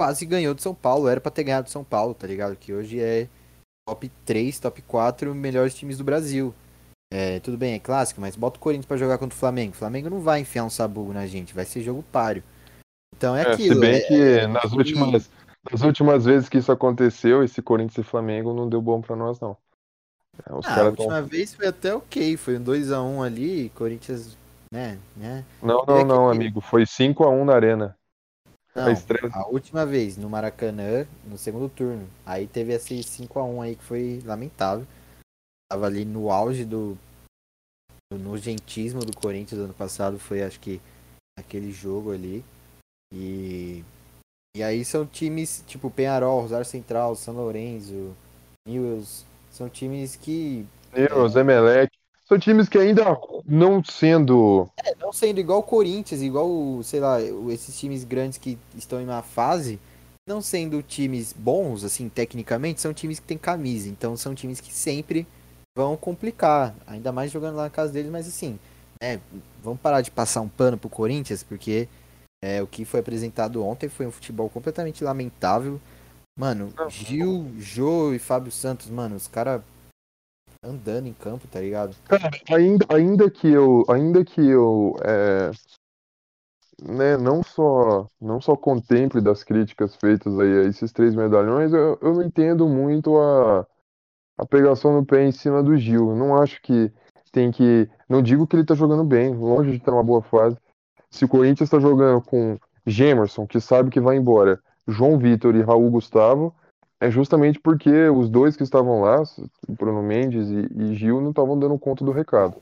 [0.00, 1.08] quase ganhou do São Paulo.
[1.08, 2.56] Era pra ter ganhado do São Paulo, tá ligado?
[2.56, 3.28] Que hoje é
[3.86, 6.54] top 3, top 4 melhores times do Brasil.
[7.12, 9.72] É, tudo bem, é clássico, mas bota o Corinthians pra jogar contra o Flamengo.
[9.72, 12.42] O Flamengo não vai enfiar um sabugo na gente, vai ser jogo páreo.
[13.16, 13.74] Então é, É, aquilo.
[13.74, 15.30] se bem é- que é- nas últimas,
[15.70, 19.38] nas últimas vezes que isso aconteceu, esse Corinthians e Flamengo não deu bom pra nós,
[19.40, 19.56] não.
[20.46, 21.06] É, Os Ah, a caras tão...
[21.06, 24.36] última vez foi até ok, foi um 2x1 ali, Corinthians,
[24.72, 25.44] né, né?
[25.62, 26.60] Não, é não, que- não, amigo.
[26.60, 27.96] Foi 5x1 na arena.
[28.74, 32.08] Não, A a última vez no Maracanã, no segundo turno.
[32.24, 34.86] Aí teve esse 5x1 aí que foi lamentável.
[35.68, 36.96] Tava ali no auge do
[38.12, 40.80] do nojentismo do Corinthians ano passado, foi acho que
[41.38, 42.44] aquele jogo ali.
[43.12, 43.84] E
[44.56, 48.14] E aí são times tipo Penharol, Rosário Central, São Lourenço,
[48.66, 51.90] Newells, são times que News, Emelec.
[52.26, 54.68] São times que ainda não sendo.
[54.84, 57.20] É, não sendo igual o Corinthians, igual, sei lá,
[57.52, 59.80] esses times grandes que estão em uma fase,
[60.28, 63.88] não sendo times bons, assim, tecnicamente, são times que têm camisa.
[63.88, 65.26] Então são times que sempre
[65.76, 68.58] vão complicar, ainda mais jogando lá na casa deles, mas assim,
[69.02, 69.20] né,
[69.62, 71.88] vamos parar de passar um pano pro Corinthians, porque
[72.42, 75.80] é, o que foi apresentado ontem foi um futebol completamente lamentável.
[76.38, 79.62] Mano, Gil, Jô e Fábio Santos, mano, os caras
[80.62, 81.94] andando em campo, tá ligado?
[82.04, 85.50] Cara, ainda, ainda que eu, ainda que eu, é,
[86.82, 91.98] né, não só, não só contemple das críticas feitas aí a esses três medalhões, eu,
[92.00, 93.66] eu não entendo muito a,
[94.38, 96.14] a pegação no pé em cima do Gil.
[96.14, 96.92] Não acho que
[97.32, 100.56] tem que, não digo que ele tá jogando bem, longe de ter uma boa fase.
[101.10, 105.62] Se o Corinthians tá jogando com Gemerson, que sabe que vai embora, João Vitor e
[105.62, 106.54] Raul Gustavo,
[107.00, 109.22] é justamente porque os dois que estavam lá,
[109.68, 112.56] Bruno Mendes e, e Gil, não estavam dando conta do recado.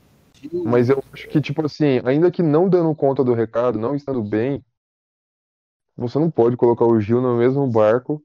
[0.65, 4.23] Mas eu acho que, tipo assim, ainda que não dando conta do recado, não estando
[4.23, 4.63] bem,
[5.97, 8.21] você não pode colocar o Gil no mesmo barco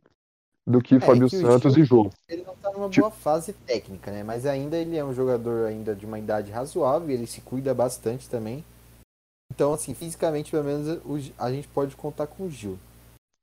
[0.67, 2.11] do que É, Fábio que Santos Gil- e Jô.
[2.29, 4.23] Ele não tá numa Tipo- boa fase técnica, né?
[4.23, 8.31] Mas ainda ele é um jogador ainda de uma idade razoável, ele se cuida bastante
[8.31, 8.65] também.
[9.53, 12.79] Então, assim, fisicamente, pelo menos, o a gente pode contar com o Gil.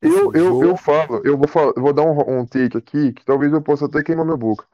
[0.01, 3.13] Eu, Assim, eu, eu falo, eu vou, falar, eu vou dar um, um take aqui,
[3.13, 4.65] que talvez eu possa até queimar minha boca.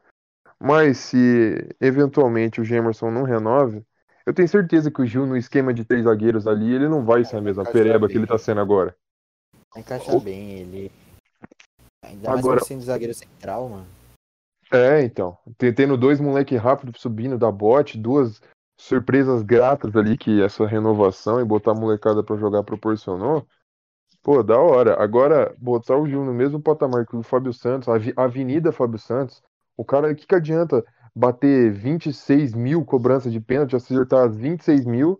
[0.59, 3.83] Mas se eventualmente o Gemerson não renove,
[4.25, 7.23] eu tenho certeza que o Gil, no esquema de três zagueiros ali, ele não vai
[7.23, 8.23] ser a mesma pereba que bem.
[8.23, 8.95] ele tá sendo agora.
[9.73, 10.19] Vai encaixar Oh.
[10.19, 10.91] bem ele.
[12.03, 13.87] Ainda mais Agora- sendo zagueiro central, mano.
[14.71, 15.37] É, então.
[15.57, 18.41] Tem- Tendo dois moleque rápido subindo da bote, duas
[18.77, 23.45] surpresas gratas ali que essa renovação e botar a molecada pra jogar proporcionou.
[24.21, 25.01] Pô, da hora.
[25.01, 29.41] Agora, botar o Gil no mesmo patamar que o Fábio Santos, a Avenida Fábio Santos,
[29.75, 30.83] o cara, o que que adianta
[31.15, 35.19] bater 26 mil cobranças de pênalti, acertar as 26 mil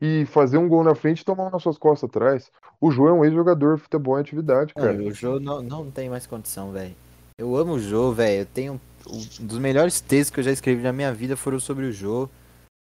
[0.00, 2.50] e fazer um gol na frente e tomar um nas suas costas atrás?
[2.80, 4.92] O Jô é um ex-jogador de futebol em atividade, cara.
[4.92, 6.94] Mano, o Jô não, não tem mais condição, velho.
[7.38, 8.40] Eu amo o Jô, velho.
[8.40, 8.80] Eu tenho.
[9.08, 12.28] Um dos melhores textos que eu já escrevi na minha vida foram sobre o Jô.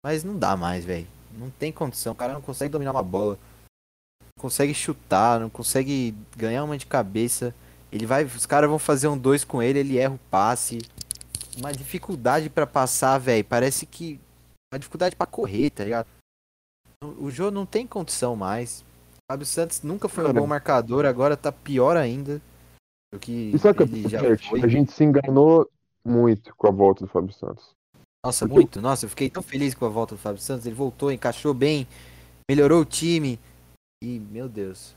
[0.06, 1.04] Mas não dá mais, velho.
[1.36, 2.12] Não tem condição.
[2.12, 3.36] O cara não consegue dominar uma bola.
[4.22, 7.52] Não consegue chutar, não consegue ganhar uma de cabeça.
[7.90, 8.22] Ele vai.
[8.22, 10.78] Os caras vão fazer um dois com ele, ele erra o passe.
[11.58, 13.44] Uma dificuldade pra passar, velho.
[13.44, 14.20] Parece que.
[14.72, 16.06] Uma dificuldade pra correr, tá ligado?
[17.18, 18.84] O Jô não tem condição mais.
[19.28, 22.40] Fábio Santos nunca foi um bom marcador, agora tá pior ainda.
[23.12, 24.62] Do que E sabe o que ele é já foi.
[24.62, 25.68] A gente se enganou
[26.04, 27.75] muito com a volta do Fábio Santos.
[28.26, 28.82] Nossa, muito.
[28.82, 30.66] Nossa, eu fiquei tão feliz com a volta do Fábio Santos.
[30.66, 31.86] Ele voltou, encaixou bem,
[32.50, 33.38] melhorou o time.
[34.02, 34.96] E, meu Deus.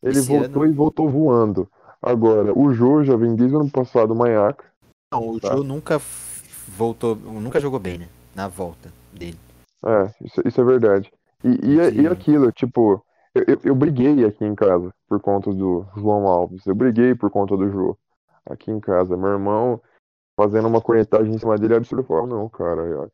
[0.00, 1.68] Ele Esse voltou ano- e voltou voando.
[2.00, 4.64] Agora, o Jô já vem desde o ano passado, Maiaca.
[5.12, 5.56] Não, o Tá.
[5.56, 6.00] Jô nunca
[6.68, 8.08] voltou, nunca jogou bem, né?
[8.36, 9.38] Na volta dele.
[9.84, 11.12] É, isso, isso é verdade.
[11.42, 15.84] E, e, e aquilo, tipo, eu, eu, eu briguei aqui em casa por conta do
[15.96, 16.64] João Alves.
[16.66, 17.98] Eu briguei por conta do Jô.
[18.48, 19.16] Aqui em casa.
[19.16, 19.80] Meu irmão
[20.36, 22.02] fazendo uma cornetagem em cima dele absurdo.
[22.02, 23.10] Eu falava, não, cara,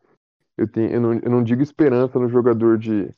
[0.56, 3.14] eu, tenho, eu, não, eu não digo esperança no jogador de.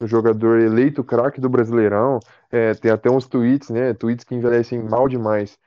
[0.00, 2.18] No jogador eleito craque do Brasileirão.
[2.50, 3.94] É, tem até uns tweets, né?
[3.94, 5.58] Tweets que envelhecem mal demais.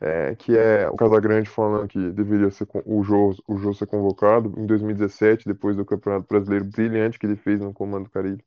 [0.00, 4.52] É, que é o Casagrande falando que deveria ser o Jô, o Jô ser convocado
[4.58, 8.44] em 2017, depois do Campeonato Brasileiro brilhante que ele fez no comando do Caribe.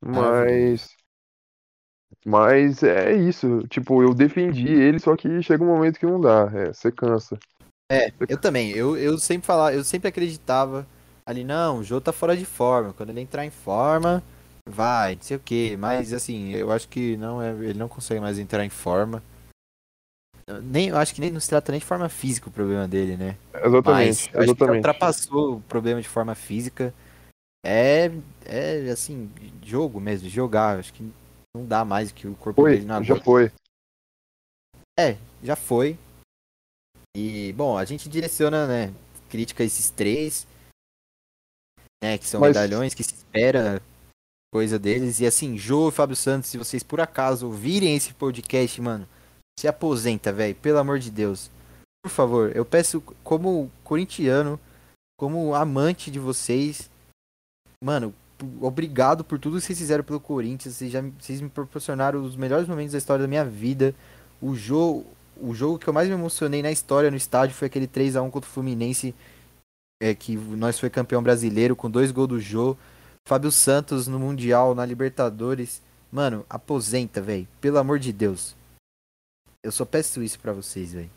[0.00, 0.96] Mas.
[2.24, 3.66] Mas é isso.
[3.68, 6.50] Tipo, eu defendi ele, só que chega um momento que não dá.
[6.54, 7.38] É, você cansa.
[7.90, 8.70] É, eu também.
[8.70, 10.86] Eu, eu sempre falava, eu sempre acreditava
[11.26, 12.92] ali, não, o Jô tá fora de forma.
[12.92, 14.22] Quando ele entrar em forma,
[14.68, 15.76] vai, não sei o quê.
[15.78, 19.22] Mas assim, eu acho que não é, ele não consegue mais entrar em forma.
[20.62, 23.16] Nem, eu acho que nem não se trata nem de forma física o problema dele,
[23.16, 23.36] né?
[23.52, 24.76] Mas Exatamente, eu acho que já exatamente.
[24.76, 26.92] ultrapassou o problema de forma física.
[27.64, 28.10] É,
[28.44, 29.30] é assim,
[29.62, 30.78] jogo mesmo, jogar.
[30.78, 31.10] Acho que
[31.56, 33.24] não dá mais que o corpo Foi, dele não já aguenta.
[33.24, 33.52] foi.
[35.00, 35.98] É, já foi.
[37.16, 38.94] E, bom, a gente direciona, né,
[39.28, 40.46] crítica a esses três,
[42.02, 43.80] né, que são Mas- medalhões, que se espera
[44.52, 45.20] coisa deles.
[45.20, 49.08] E assim, Jô e Fábio Santos, se vocês por acaso ouvirem esse podcast, mano,
[49.58, 51.50] se aposenta, velho, pelo amor de Deus.
[52.04, 54.58] Por favor, eu peço como corintiano,
[55.18, 56.90] como amante de vocês,
[57.82, 58.12] mano,
[58.60, 60.74] obrigado por tudo que vocês fizeram pelo Corinthians.
[60.74, 63.94] Vocês, já, me- vocês me proporcionaram os melhores momentos da história da minha vida.
[64.40, 65.06] O jogo,
[65.40, 68.22] o jogo que eu mais me emocionei na história no estádio foi aquele 3 a
[68.22, 69.14] 1 contra o Fluminense,
[70.00, 72.76] é, que nós foi campeão brasileiro com dois gols do Jô.
[73.26, 75.80] Fábio Santos no Mundial, na Libertadores.
[76.12, 77.48] Mano, aposenta, velho.
[77.60, 78.54] Pelo amor de Deus.
[79.62, 81.10] Eu só peço isso pra vocês, velho.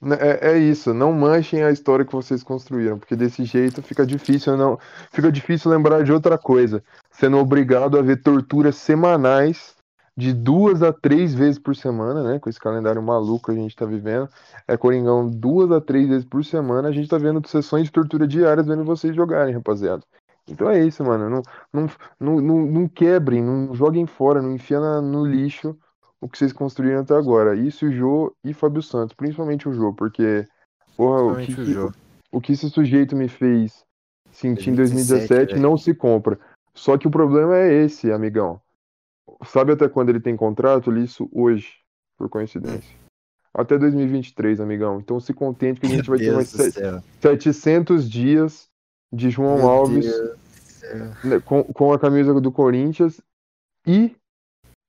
[0.00, 4.06] Né, É, é isso, não manchem a história que vocês construíram, porque desse jeito fica
[4.06, 4.78] difícil não,
[5.10, 9.74] fica difícil lembrar de outra coisa, sendo obrigado a ver torturas semanais
[10.18, 12.40] de duas a três vezes por semana, né?
[12.40, 14.28] Com esse calendário maluco que a gente tá vivendo,
[14.66, 18.26] é Coringão duas a três vezes por semana, a gente tá vendo sessões de tortura
[18.26, 20.02] diárias vendo vocês jogarem, rapaziada.
[20.48, 21.30] Então é isso, mano.
[21.30, 25.76] Não, não, não, não, não quebrem, não joguem fora, não enfia na- no lixo
[26.20, 27.54] o que vocês construíram até agora.
[27.54, 30.44] Isso o Jô e Fábio Santos, principalmente o Jô, porque,
[30.96, 31.92] porra, o que, o
[32.32, 33.84] o que esse sujeito me fez
[34.32, 35.62] sentir em 2017, 2017 velho.
[35.62, 36.36] não se compra.
[36.74, 38.60] Só que o problema é esse, amigão.
[39.46, 40.90] Sabe até quando ele tem contrato?
[40.90, 41.68] Eu li isso hoje,
[42.16, 42.96] por coincidência.
[43.54, 44.98] Até 2023, amigão.
[45.00, 47.02] Então se contente que a gente vai ter Deus mais se- céu.
[47.20, 48.68] 700 dias
[49.12, 50.06] de João Meu Alves
[51.24, 53.20] né, com, com a camisa do Corinthians
[53.86, 54.10] e Eu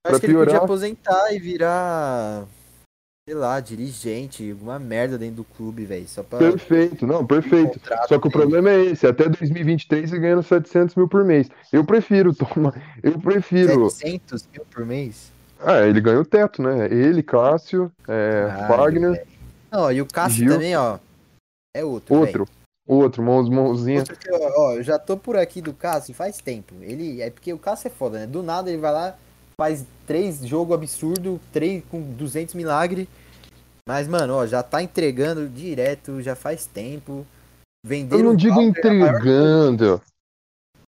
[0.04, 2.46] Pra acho que ele podia piorar- aposentar e virar,
[3.30, 6.08] sei lá, dirigente, alguma merda dentro do clube, velho.
[6.08, 6.40] Só pra.
[6.40, 7.80] perfeito, não, perfeito.
[7.80, 11.48] contrato Só que o problema é esse, até 2023 ele ganhando 700 mil por mês.
[11.72, 13.88] Eu prefiro, toma, eu prefiro.
[13.88, 15.32] 700 mil por mês?
[15.60, 16.88] Ah, ele ganha o teto, né?
[16.88, 19.28] Ele, Cássio, é, Caralho, Fagner, velho.
[19.72, 20.54] Não, e o Cássio Gil.
[20.54, 20.98] também, ó.
[21.76, 22.16] É outro.
[22.16, 22.48] outro,
[22.88, 24.00] outro, mãos, mãozinha.
[24.00, 26.74] Outro que, ó, ó, eu já tô por aqui do Cássio faz tempo.
[26.82, 28.26] Ele, é porque o Cássio é foda, né?
[28.26, 29.16] Do nada ele vai lá,
[29.56, 33.08] faz três jogos absurdo, três com 200 milagre.
[33.90, 37.26] Mas, mano, ó, já tá entregando direto, já faz tempo.
[37.84, 40.02] Eu Venderam não o digo Walter, a maior- entregando.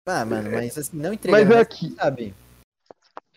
[0.08, 2.36] Ah, mano, mas assim, não entregando, Mas é mas aqui, sabe?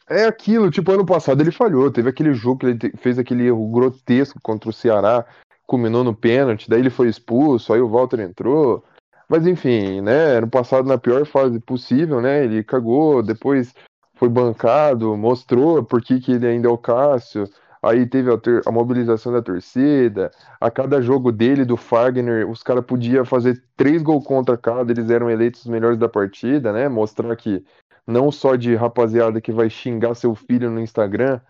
[0.06, 1.90] é aquilo, tipo, ano passado ele falhou.
[1.90, 5.24] Teve aquele jogo que ele fez aquele erro grotesco contra o Ceará,
[5.66, 8.84] culminou no pênalti, daí ele foi expulso, aí o Walter entrou.
[9.30, 10.36] Mas enfim, né?
[10.36, 12.44] Ano passado, na pior fase possível, né?
[12.44, 13.72] Ele cagou, depois
[14.16, 17.48] foi bancado, mostrou por que que ele ainda é o Cássio.
[17.84, 20.30] Aí teve a, ter- a mobilização da torcida.
[20.58, 25.10] A cada jogo dele, do Fagner, os caras podiam fazer três gols contra cada, eles
[25.10, 26.88] eram eleitos os melhores da partida, né?
[26.88, 27.62] Mostrar que
[28.06, 31.40] não só de rapaziada que vai xingar seu filho no Instagram,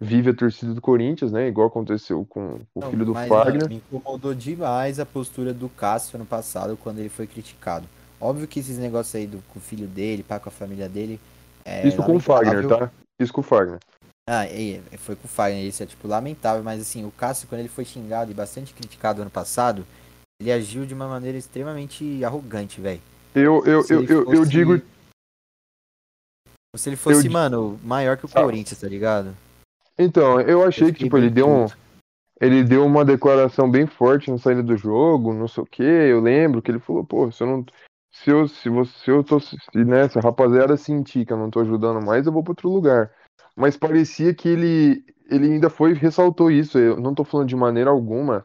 [0.00, 1.46] vive a torcida do Corinthians, né?
[1.46, 3.54] Igual aconteceu com o Não, filho do mas, Fagner.
[3.54, 7.86] mano, me incomodou demais a postura do Cássio ano passado, quando ele foi criticado.
[8.20, 11.20] Óbvio que esses negócios aí do, com o filho dele, pá, com a família dele.
[11.64, 12.90] É Isso com o Fagner, tá?
[13.20, 13.78] Isso com o Fagner.
[14.28, 17.60] Ah, é, foi com o Fagner, isso é tipo lamentável, mas assim, o Cássio, quando
[17.60, 19.86] ele foi xingado e bastante criticado ano passado,
[20.40, 23.00] ele agiu de uma maneira extremamente arrogante, velho.
[23.34, 24.82] Eu, eu, eu, eu, eu fosse- digo.
[26.76, 28.42] Se ele fosse, di- mano, maior que o Tá.
[28.42, 29.34] Corinthians, tá ligado?
[29.96, 31.66] Então, eu achei Eu que, tipo, ele deu um.
[32.38, 35.82] Ele deu uma declaração bem forte na saída do jogo, não sei o que.
[35.82, 37.64] Eu lembro que ele falou, pô, se eu não.
[38.12, 39.38] Se eu, se você, se eu tô.
[39.40, 42.50] Se, né, se a rapaziada sentir que eu não tô ajudando mais, eu vou pra
[42.50, 43.10] outro lugar.
[43.56, 45.04] Mas parecia que ele.
[45.28, 46.78] Ele ainda foi ressaltou isso.
[46.78, 48.44] Eu não tô falando de maneira alguma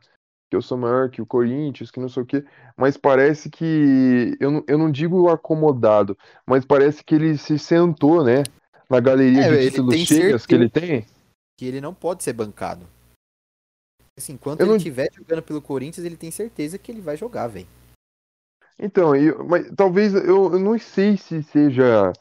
[0.50, 2.44] que eu sou maior que o Corinthians, que não sei o quê.
[2.76, 4.36] Mas parece que.
[4.40, 8.44] Eu não, eu não digo acomodado, mas parece que ele se sentou, né?
[8.90, 11.06] Na galeria É, de títulos cheias que ele tem.
[11.58, 12.88] Que ele não pode ser bancado.
[14.18, 17.16] Assim, enquanto Eu ele não- estiver jogando pelo Corinthians, ele tem certeza que ele vai
[17.16, 17.68] jogar, velho.
[18.78, 22.12] Então, eu, mas talvez eu, eu não sei se seja.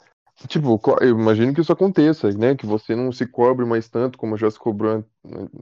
[0.48, 2.54] Tipo, eu imagino que isso aconteça, né?
[2.54, 5.04] Que você não se cobre mais tanto como já se cobrou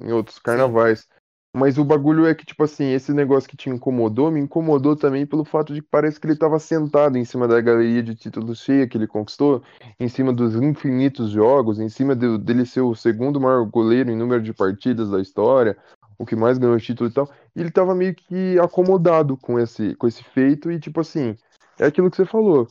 [0.00, 1.08] em outros carnavais.
[1.56, 5.26] Mas o bagulho é que, tipo assim, esse negócio que te incomodou, me incomodou também
[5.26, 8.60] pelo fato de que parece que ele estava sentado em cima da galeria de títulos
[8.60, 9.62] cheia que ele conquistou,
[9.98, 14.16] em cima dos infinitos jogos, em cima de- dele ser o segundo maior goleiro em
[14.16, 15.76] número de partidas da história,
[16.18, 17.28] o que mais ganhou título e tal.
[17.56, 21.34] E ele tava meio que acomodado com esse, com esse feito e, tipo assim,
[21.78, 22.68] é aquilo que você falou.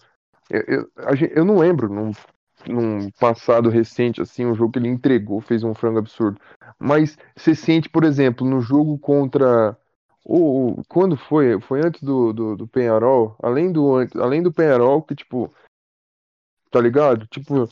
[0.50, 0.92] Eu, eu,
[1.36, 2.12] eu não lembro num,
[2.68, 6.40] num passado recente, assim, um jogo que ele entregou, fez um frango absurdo.
[6.80, 9.78] Mas você sente, por exemplo, no jogo contra.
[10.24, 11.60] O, quando foi?
[11.62, 13.36] Foi antes do, do, do Penharol?
[13.42, 15.54] Além do, além do Penharol, que, tipo.
[16.72, 17.26] Tá ligado?
[17.28, 17.70] Tipo.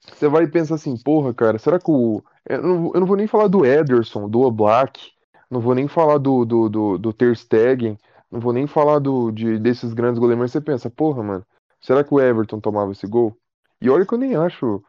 [0.00, 2.22] Você vai e pensa assim, porra, cara, será que o.
[2.48, 5.12] Eu não, eu não vou nem falar do Ederson, do Oblak,
[5.50, 7.98] não vou nem falar do, do, do, do Ter Stegen,
[8.30, 11.46] não vou nem falar do, de, desses grandes goleiros, mas você pensa, porra, mano,
[11.80, 13.36] será que o Everton tomava esse gol?
[13.80, 14.82] E olha que eu nem acho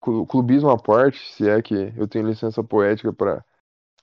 [0.00, 3.44] clu- clubismo à parte, se é que eu tenho licença poética pra,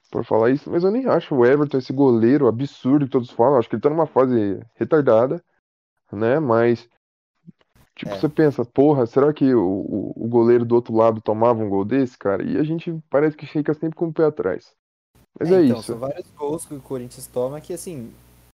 [0.10, 3.60] pra falar isso, mas eu nem acho o Everton esse goleiro absurdo que todos falam,
[3.60, 5.44] acho que ele tá numa fase retardada,
[6.12, 6.90] né, mas
[7.96, 8.20] tipo, É.
[8.20, 11.86] você pensa, porra, será que o, o, o goleiro do outro lado tomava um gol
[11.86, 12.44] desse, cara?
[12.44, 14.74] E a gente parece que fica sempre com o pé atrás.
[15.40, 15.92] Mas é, então, isso.
[15.92, 18.12] são vários gols que o Corinthians toma que, assim,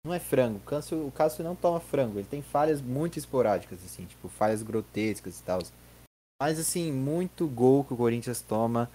[0.05, 0.57] não é frango.
[0.57, 2.19] O Cássio, o Cássio não toma frango.
[2.19, 5.59] Ele tem falhas muito esporádicas, assim, tipo, falhas grotescas e tal.
[6.41, 8.89] Mas assim, muito gol que o Corinthians toma.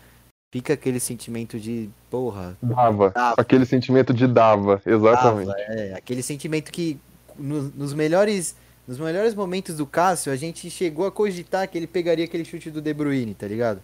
[0.52, 3.10] Fica aquele sentimento de, porra, Dava.
[3.10, 3.34] Dava.
[3.40, 5.46] Aquele sentimento de dava, exatamente.
[5.46, 6.98] Tava, é, aquele sentimento que
[7.38, 8.56] no- nos melhores
[8.88, 12.68] nos melhores momentos do Cássio, a gente chegou a cogitar que ele pegaria aquele chute
[12.72, 13.80] do De Bruyne, tá ligado?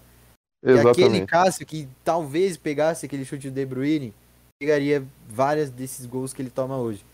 [0.64, 1.27] E aquele Exatamente.
[1.27, 4.12] Cássio que talvez pegasse aquele chute do De Bruyne,
[4.59, 7.05] pegaria várias desses gols que ele toma hoje.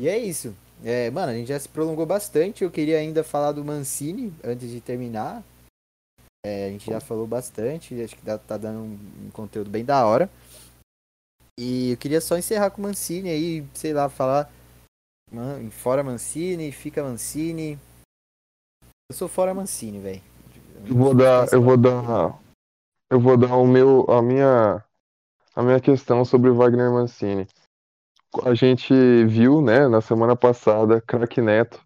[0.00, 0.56] E é isso.
[0.82, 2.64] É, mano, a gente já se prolongou bastante.
[2.64, 5.44] Eu queria ainda falar do Mancini antes de terminar.
[6.42, 8.00] É, a gente já falou bastante.
[8.00, 10.30] Acho que tá dando um, um conteúdo bem da hora.
[11.58, 14.50] E eu queria só encerrar com o Mancini aí, sei lá, falar.
[15.30, 17.78] Man, fora Mancini, fica Mancini.
[19.10, 20.22] Eu sou fora Mancini, velho.
[20.88, 22.40] Eu vou dar, eu vou dar,
[23.10, 24.82] eu vou dar o meu, a minha,
[25.54, 27.46] a minha questão sobre o Wagner Mancini.
[28.44, 28.94] A gente
[29.26, 31.80] viu, né, na semana passada, craque Neto,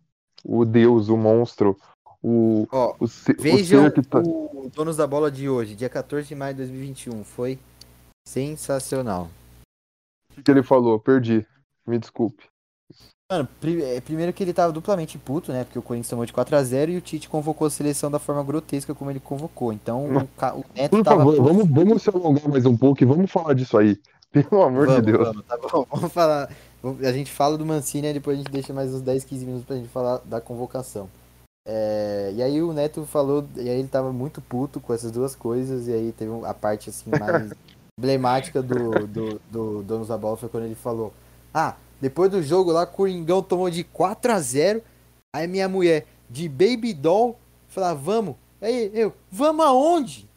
[0.44, 1.76] o deus, o monstro,
[2.22, 5.74] o, Ó, o, se- o Vejam ser que tá, o Donos da Bola de hoje,
[5.74, 7.24] dia 14 de maio de 2021.
[7.24, 7.58] Foi
[8.28, 9.30] sensacional.
[10.36, 11.46] o que ele falou, perdi,
[11.86, 12.44] me desculpe.
[13.32, 13.48] Mano,
[13.82, 15.64] é, primeiro que ele tava duplamente puto, né?
[15.64, 18.94] Porque o Corinthians tomou de 4x0 e o Tite convocou a seleção da forma grotesca
[18.94, 19.72] como ele convocou.
[19.72, 21.42] Então o, o Neto Por tava favor, puto.
[21.42, 23.98] vamos, vamos se alongar mais um pouco e vamos falar disso aí.
[24.34, 25.28] Pelo amor Vamos, de Deus.
[25.28, 25.86] vamos, tá bom.
[25.90, 26.50] Vamos falar.
[26.82, 29.66] A gente fala do Mancini e depois a gente deixa mais uns 10, 15 minutos
[29.66, 31.08] pra gente falar da convocação.
[31.66, 35.34] É, e aí o Neto falou, e aí ele tava muito puto com essas duas
[35.34, 37.52] coisas, e aí teve a parte assim mais
[37.96, 41.12] emblemática do, do, do Donos da Bola foi quando ele falou:
[41.54, 44.82] Ah, depois do jogo lá, Coringão tomou de 4 a 0
[45.34, 48.36] Aí minha mulher, de Baby Doll, falou: Vamos.
[48.60, 50.28] Aí eu, vamos aonde?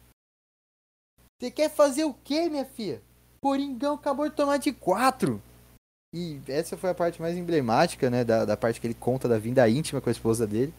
[1.38, 3.02] Você quer fazer o quê, minha filha?
[3.40, 5.40] Coringão acabou de tomar de 4.
[6.14, 8.24] E essa foi a parte mais emblemática, né?
[8.24, 10.72] Da, da parte que ele conta da vinda íntima com a esposa dele.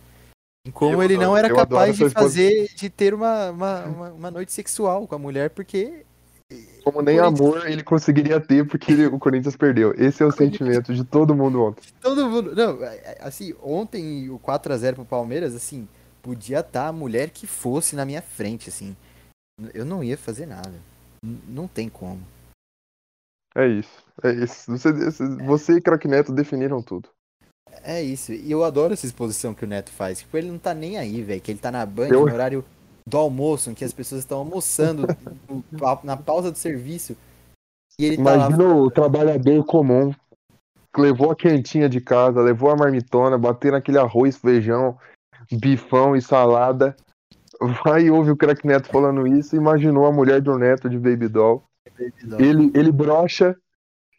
[0.67, 2.25] Em como Eu ele não adoro- era capaz de esposa.
[2.25, 6.03] fazer, de ter uma, uma, uma, uma noite sexual com a mulher, porque
[6.83, 9.93] Como nem amor ele conseguiria ter porque ele- o Corinthians perdeu.
[9.97, 11.83] Esse é o sentimento de todo mundo ontem.
[12.01, 12.55] todo mundo.
[12.55, 15.87] Não, é, é, assim, ontem o 4x0 pro Palmeiras, assim,
[16.21, 18.95] podia estar a mulher que fosse na minha frente, assim.
[19.73, 20.73] Eu não ia fazer nada.
[21.23, 22.19] N- Não tem como.
[23.55, 24.03] É isso.
[24.23, 24.71] É isso.
[24.71, 24.91] Você,
[25.45, 27.09] você e Crack Neto definiram tudo.
[27.83, 28.33] É isso.
[28.33, 30.19] E eu adoro essa exposição que o Neto faz.
[30.19, 31.41] Tipo, ele não tá nem aí, velho.
[31.41, 32.65] Que ele tá na Band Eu- no horário
[33.07, 35.07] do almoço, em que as pessoas estão almoçando
[36.03, 37.15] na pausa do serviço.
[37.97, 38.35] E ele tá lá.
[38.47, 40.13] Imagina o trabalhador comum
[40.93, 44.97] que levou a quentinha de casa, levou a marmitona, bateu naquele arroz, feijão,
[45.51, 46.95] bifão e salada.
[47.83, 51.27] Vai e ouve o Crack Neto falando isso, imaginou a mulher do Neto de Baby
[51.27, 51.63] Doll.
[52.39, 53.55] Ele, ele brocha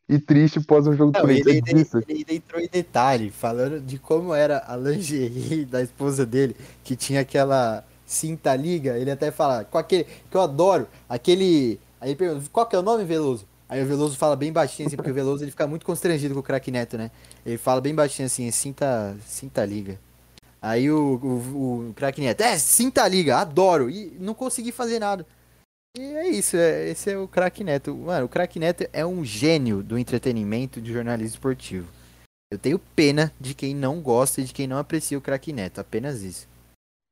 [0.08, 1.56] e triste pós um jogo Não, Corinthians.
[1.56, 6.26] ele, ele- ele ainda entrou em detalhe, falando de como era a lingerie da esposa
[6.26, 8.98] dele, que tinha aquela cinta liga.
[8.98, 11.78] Ele até fala, com aquele, que eu adoro, aquele.
[12.00, 13.46] Aí ele pergunta, qual que é o nome, Veloso?
[13.68, 16.40] Aí o Veloso fala bem baixinho, assim, porque o Veloso ele fica muito constrangido com
[16.40, 17.10] o craque Neto, né?
[17.46, 19.98] Ele fala bem baixinho assim, é cinta, cinta liga.
[20.62, 23.90] Aí o, o, o Neto, é, cinta liga, adoro.
[23.90, 25.26] E não consegui fazer nada.
[25.96, 27.94] E é isso, é, esse é o craque Neto.
[27.94, 31.88] Mano, o craque Neto é um gênio do entretenimento de jornalismo esportivo.
[32.52, 35.80] Eu tenho pena de quem não gosta e de quem não aprecia o craque Neto,
[35.80, 36.48] apenas isso.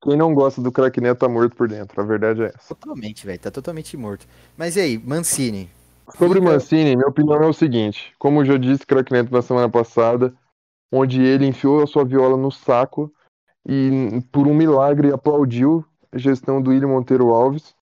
[0.02, 2.72] Quem não gosta do Crack Neto tá morto por dentro, a verdade é essa.
[2.72, 4.28] Totalmente, velho, tá totalmente morto.
[4.56, 5.68] Mas e aí, Mancini?
[6.16, 9.42] Sobre Fica- Mancini, minha opinião é o seguinte: como eu já disse, Crack Neto na
[9.42, 10.32] semana passada,
[10.92, 13.12] onde ele enfiou a sua viola no saco
[13.68, 17.74] e, por um milagre, aplaudiu a gestão do William Monteiro Alves.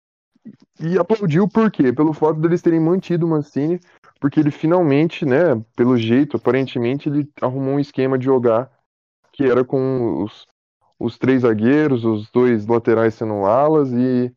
[0.81, 1.93] E aplaudiu por quê?
[1.93, 3.81] Pelo fato deles terem mantido o Mancini,
[4.21, 8.71] porque ele finalmente, né, pelo jeito, aparentemente, ele arrumou um esquema de jogar
[9.33, 10.47] que era com os,
[10.99, 14.35] os três zagueiros, os dois laterais sendo alas e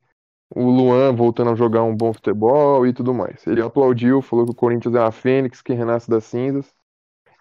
[0.55, 3.45] o Luan voltando a jogar um bom futebol e tudo mais.
[3.47, 6.73] Ele aplaudiu, falou que o Corinthians é a fênix que renasce das cinzas.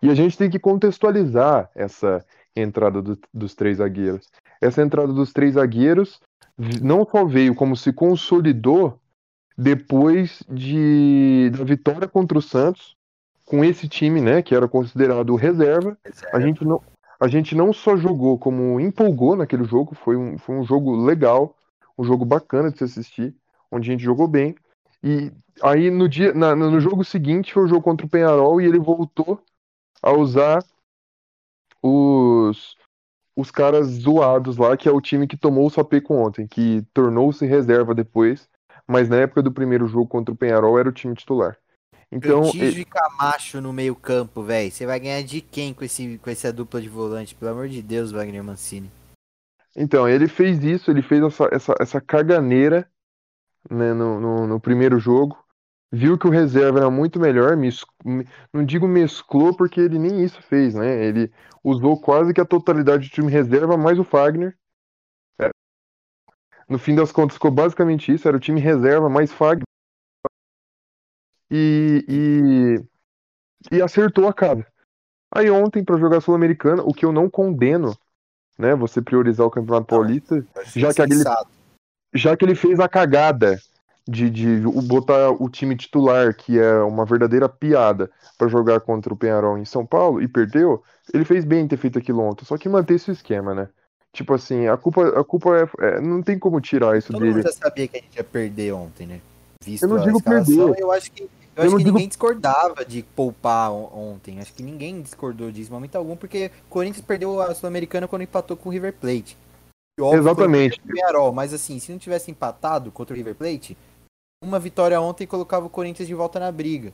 [0.03, 4.29] E a gente tem que contextualizar essa entrada do- dos três zagueiros.
[4.61, 6.21] Essa entrada dos três zagueiros
[6.83, 8.99] não só veio como se consolidou
[9.57, 12.97] depois de da vitória contra o Santos
[13.45, 15.97] com esse time, né, que era considerado reserva.
[16.33, 16.81] A gente não
[17.21, 21.57] a gente não só jogou como empolgou naquele jogo, foi um, foi um jogo legal,
[21.99, 23.35] um jogo bacana de se assistir,
[23.73, 24.55] onde a gente jogou bem.
[25.03, 28.67] E aí no dia, na- no jogo seguinte foi o jogo contra o Penharol e
[28.67, 29.43] ele voltou
[30.01, 30.63] a usar
[31.83, 32.77] os
[33.39, 37.47] os caras zoados lá, que é o time que tomou o sapeco ontem, que tornou-se
[37.47, 38.49] reserva depois,
[38.85, 41.57] mas na época do primeiro jogo contra o Penharol era o time titular.
[42.11, 44.73] Então, Cantígio e Camacho no meio campo, velho.
[44.73, 47.37] Você vai ganhar de quem com, esse, com essa dupla de volante?
[47.37, 48.91] Pelo amor de Deus, Wagner Mancini.
[49.77, 52.91] Então, ele fez isso, ele fez essa, essa, essa caganeira
[53.71, 55.39] né, no, no, no primeiro jogo.
[55.91, 57.57] Viu que o reserva era muito melhor,
[58.53, 61.03] não digo mesclou, porque ele nem isso fez, né?
[61.03, 61.33] Ele
[61.65, 64.55] usou quase que a totalidade do time reserva, mais o Fagner.
[65.41, 65.49] É.
[66.69, 69.65] No fim das contas, ficou basicamente isso: era o time reserva mais Fagner.
[71.51, 74.67] E, e, e acertou a casa.
[75.35, 77.97] Aí ontem, para jogar Sul-Americana, o que eu não condeno,
[78.59, 78.75] né?
[78.75, 81.51] Você priorizar o Campeonato Não, Paulista, Já que sensato.
[82.13, 83.59] já que ele fez a cagada
[84.09, 89.17] de, de botar o time titular, que é uma verdadeira piada, para jogar contra o
[89.17, 90.83] Penharol em São Paulo e perdeu,
[91.13, 92.47] ele fez bem em ter feito aquilo ontem.
[92.47, 93.69] Só que manter esse esquema, né?
[94.13, 95.51] Tipo assim, a culpa, a culpa
[95.81, 97.43] é, é- Não tem como tirar isso Todo mundo dele.
[97.47, 99.21] já sabia que a gente ia perder ontem, né?
[99.63, 100.75] Visto Eu não digo perder.
[100.79, 104.41] eu acho que, eu Eu acho que digo- ninguém discordava de poupar on- ontem.
[104.41, 108.57] Acho que ninguém discordou disso momento algum, porque o Corinthians perdeu a Sul-Americana quando empatou
[108.57, 109.37] com o River Plate.
[110.01, 110.81] Óbvio, Exatamente.
[110.85, 113.77] o Penharol, mas assim, se não tivesse empatado contra o River Plate,
[114.43, 116.93] uma vitória ontem colocava o Corinthians de volta na briga.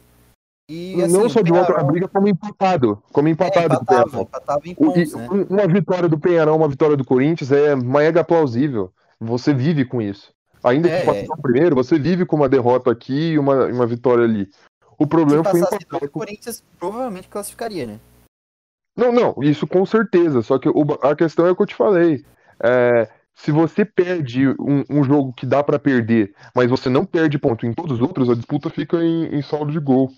[0.71, 3.03] E, assim, não só de volta na briga, como empatado.
[3.13, 5.29] Como É, empatado com o empatava, empatava em pontos, e né?
[5.31, 8.91] um- Uma vitória do Penharol, uma vitória do Corinthians é mega plausível.
[9.21, 10.33] Você vive com isso.
[10.63, 11.05] Ainda que É.
[11.05, 14.49] passou primeiro, você vive com uma derrota aqui e uma, uma vitória ali.
[14.99, 18.01] O Se problema foi passasse empatar dois, o Corinthians provavelmente classificaria, né?
[18.97, 20.41] Não, não, isso com certeza.
[20.41, 22.25] Só que o- a questão é o que eu te falei.
[22.63, 27.39] É, se você perde um, um jogo que dá pra perder, mas você não perde
[27.39, 30.13] ponto em todos os outros, a disputa fica em, em saldo de gol.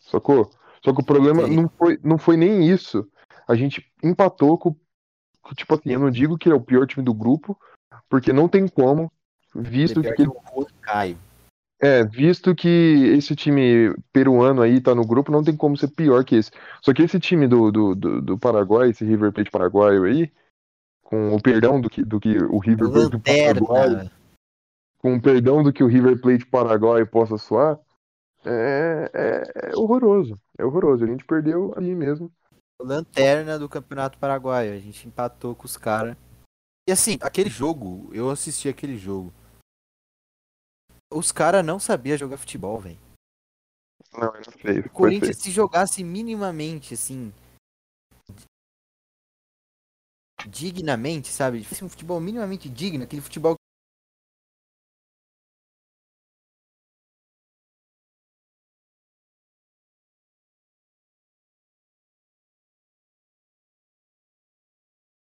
[0.00, 0.50] Sacou?
[0.84, 1.56] Só que o problema Sim.
[1.56, 3.08] não foi, não foi nem isso.
[3.46, 4.74] A gente empatou com.
[5.56, 7.58] Tipo assim, eu não digo que é o pior time do grupo,
[8.08, 9.10] porque não tem como,
[9.54, 11.16] visto Pior que que
[11.82, 16.24] é, visto que esse time peruano aí tá no grupo, não tem como ser pior
[16.24, 16.52] que esse.
[16.80, 20.30] Só que esse time do, do, do, do Paraguai, esse River Plate paraguaio aí,
[21.12, 24.10] com o perdão do que, do que o River Plate do Paraguai,
[24.96, 27.78] com o perdão do que o River Plate paraguaio possa soar,
[28.42, 30.40] é, é, é horroroso.
[30.56, 31.04] É horroroso.
[31.04, 32.32] A gente perdeu ali mesmo.
[32.80, 34.72] Lanterna do Campeonato Paraguaio.
[34.72, 36.16] A gente empatou com os caras.
[36.88, 39.30] E assim, aquele jogo, eu assisti aquele jogo.
[41.12, 42.98] Os caras não sabiam jogar futebol, velho.
[44.14, 44.86] Não, é feio.
[44.86, 47.34] O Corinthians, se jogasse minimamente, assim.
[50.48, 51.64] Dignamente, sabe?
[51.64, 53.56] Fosse um futebol minimamente digno, aquele futebol.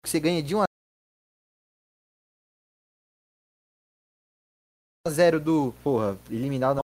[0.02, 0.66] que você ganha de 1 a
[5.10, 6.80] 0 do, porra, eliminado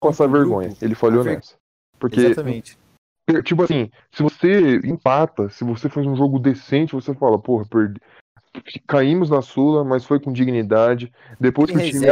[0.00, 0.74] Passar vergonha.
[0.80, 1.56] Ele falhou ver- nessa.
[1.98, 2.78] Porque Exatamente.
[3.44, 8.00] Tipo assim, se você empata, se você faz um jogo decente, você fala, porra, perdi.
[8.88, 11.12] Caímos na Sula, mas foi com dignidade.
[11.38, 12.06] Depois que o time.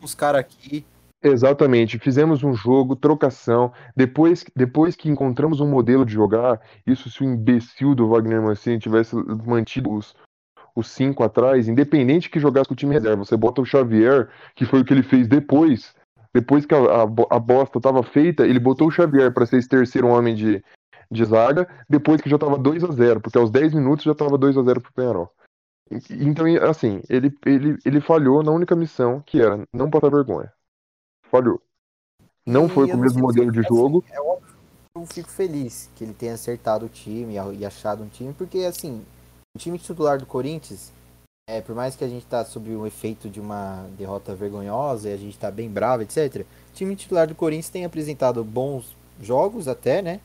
[0.00, 0.84] com os caras aqui.
[1.22, 3.72] Exatamente, fizemos um jogo, trocação.
[3.94, 8.80] Depois, depois que encontramos um modelo de jogar, isso se o imbecil do Wagner Mancini
[8.80, 9.14] tivesse
[9.46, 10.16] mantido os,
[10.74, 14.64] os cinco atrás, independente que jogasse com o time reserva, você bota o Xavier, que
[14.64, 15.94] foi o que ele fez depois.
[16.34, 19.68] Depois que a, a, a bosta estava feita, ele botou o Xavier para ser esse
[19.68, 20.64] terceiro homem de,
[21.10, 24.38] de zaga, depois que já estava 2 a 0 porque aos 10 minutos já estava
[24.38, 25.30] 2 a 0 pro Penharol.
[25.90, 30.50] E- Então, assim, ele, ele, ele falhou na única missão, que era não passar vergonha.
[31.30, 31.60] Falhou.
[32.46, 34.04] Não E foi com o mesmo modelo de jogo.
[34.06, 34.54] assim, é óbvio
[34.94, 38.32] que eu fico feliz que ele tenha acertado o time e- e achado um time,
[38.32, 39.04] porque assim,
[39.54, 40.92] o time titular do Corinthians,
[41.48, 45.12] é, por mais que a gente tá sob o efeito de uma derrota vergonhosa e
[45.12, 46.46] a gente tá bem bravo, etc.
[46.70, 50.20] O time titular do Corinthians tem apresentado bons jogos até, né?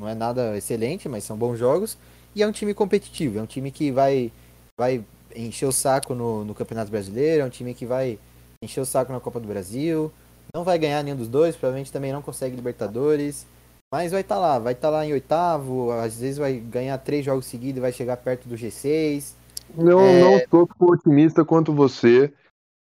[0.00, 1.96] Não é nada excelente, mas são bons jogos.
[2.34, 4.30] E é um time competitivo, é um time que vai,
[4.78, 5.04] vai
[5.34, 8.18] encher o saco no, no Campeonato Brasileiro, é um time que vai
[8.62, 10.12] encher o saco na Copa do Brasil.
[10.54, 13.46] Não vai ganhar nenhum dos dois, provavelmente também não consegue Libertadores.
[13.92, 17.46] Mas vai estar lá, vai estar lá em oitavo, às vezes vai ganhar três jogos
[17.46, 19.37] seguidos e vai chegar perto do G6.
[19.76, 20.20] Não, É.
[20.20, 22.32] não tô tão otimista quanto você.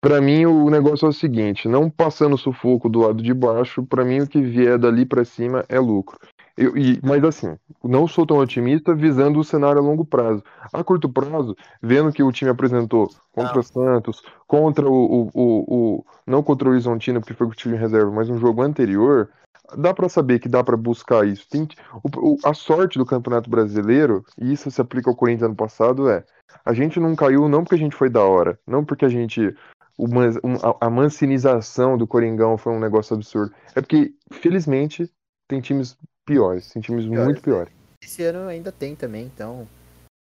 [0.02, 4.04] Pra mim, o negócio é o seguinte: não passando sufoco do lado de baixo, pra
[4.04, 6.18] mim o que vier dali pra cima é lucro.
[6.58, 10.44] Eu, e, mas assim, não sou tão otimista visando o cenário a longo prazo.
[10.72, 13.60] A curto prazo, vendo que o time apresentou contra Não.
[13.62, 15.66] o Santos, contra o, o, o,
[15.98, 18.62] o- Não contra o Horizontino, porque foi com o time em reserva, mas um jogo
[18.62, 19.30] anterior,
[19.78, 21.48] dá para saber que dá para buscar isso.
[21.50, 21.68] Tem,
[22.04, 26.10] o, o, a sorte do Campeonato Brasileiro, e isso se aplica ao Corinthians ano passado,
[26.10, 26.24] é
[26.66, 29.56] a gente não caiu não porque a gente foi da hora, não porque a gente
[29.98, 33.54] o, a, a mancinização do Coringão foi um negócio absurdo.
[33.76, 35.10] É porque, felizmente,
[35.48, 37.26] tem times piores, tem times piores.
[37.26, 37.74] muito piores.
[38.04, 39.68] Esse ano ainda tem também, então.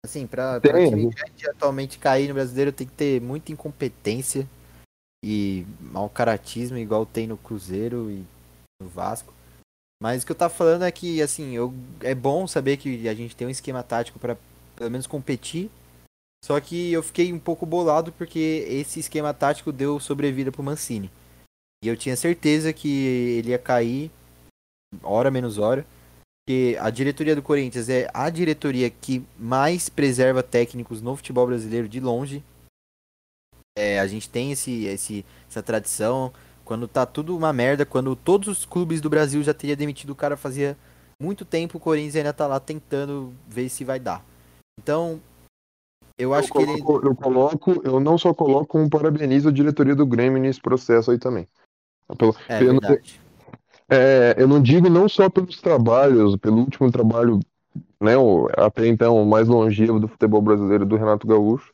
[0.05, 4.47] Assim, pra, pra time grande atualmente cair no brasileiro tem que ter muita incompetência
[5.23, 8.23] e mau caratismo, igual tem no Cruzeiro e
[8.85, 9.33] no Vasco.
[10.01, 13.13] Mas o que eu tava falando é que, assim, eu, é bom saber que a
[13.13, 14.37] gente tem um esquema tático para
[14.75, 15.69] pelo menos competir.
[16.43, 21.09] Só que eu fiquei um pouco bolado porque esse esquema tático deu sobrevida pro Mancini.
[21.83, 22.87] E eu tinha certeza que
[23.39, 24.11] ele ia cair
[25.01, 25.85] hora menos hora.
[26.45, 31.89] Porque a diretoria do Corinthians é a diretoria que mais preserva técnicos no futebol brasileiro
[31.89, 32.43] de longe.
[33.75, 36.31] É, a gente tem esse, esse, essa tradição.
[36.65, 40.15] Quando tá tudo uma merda, quando todos os clubes do Brasil já teria demitido o
[40.15, 40.75] cara fazia
[41.21, 44.25] muito tempo, o Corinthians ainda tá lá tentando ver se vai dar.
[44.81, 45.21] Então,
[46.17, 46.81] eu acho eu que ele.
[46.81, 51.19] Eu coloco, eu não só coloco, como parabenizo a diretoria do Grêmio nesse processo aí
[51.19, 51.47] também.
[52.17, 53.21] Pelo, é pelo, verdade.
[53.87, 57.39] É, eu não digo não só pelos trabalhos, pelo último trabalho,
[58.01, 61.71] né, o, até então o mais longevo do futebol brasileiro, do Renato Gaúcho,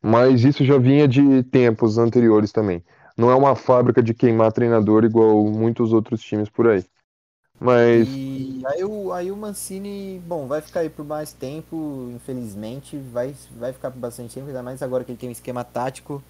[0.00, 2.82] mas isso já vinha de tempos anteriores também.
[3.16, 6.84] Não é uma fábrica de queimar treinador igual muitos outros times por aí.
[7.60, 8.08] Mas.
[8.08, 12.96] E aí o, aí o Mancini, bom, vai ficar aí por mais tempo, infelizmente.
[12.96, 16.22] Vai, vai ficar por bastante tempo, ainda mais agora que ele tem um esquema tático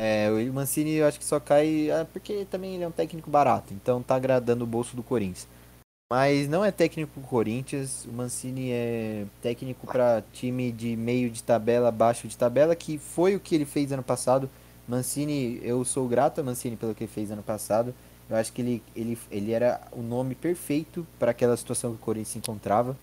[0.00, 3.28] é, o Mancini eu acho que só cai é, porque também ele é um técnico
[3.28, 5.48] barato, então tá agradando o bolso do Corinthians.
[6.10, 11.90] Mas não é técnico Corinthians, o Mancini é técnico para time de meio de tabela,
[11.90, 14.48] baixo de tabela, que foi o que ele fez ano passado.
[14.88, 17.94] Mancini, eu sou grato a Mancini pelo que ele fez ano passado.
[18.28, 22.04] Eu acho que ele, ele, ele era o nome perfeito para aquela situação que o
[22.04, 22.96] Corinthians se encontrava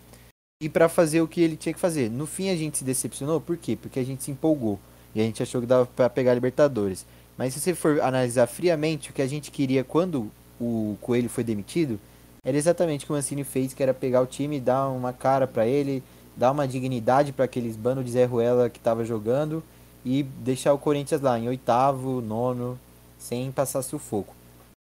[0.62, 2.10] e para fazer o que ele tinha que fazer.
[2.10, 3.78] No fim a gente se decepcionou, por quê?
[3.80, 4.80] Porque a gente se empolgou.
[5.14, 7.06] E a gente achou que dava para pegar a Libertadores.
[7.38, 11.44] Mas se você for analisar friamente, o que a gente queria quando o Coelho foi
[11.44, 12.00] demitido,
[12.44, 15.46] era exatamente o que o Mancini fez, que era pegar o time, dar uma cara
[15.46, 16.04] para ele,
[16.36, 19.64] dar uma dignidade para aqueles bando de Zé Ruela que tava jogando
[20.06, 22.80] e deixar o Corinthians lá em oitavo, nono,
[23.18, 24.36] sem passar sufoco.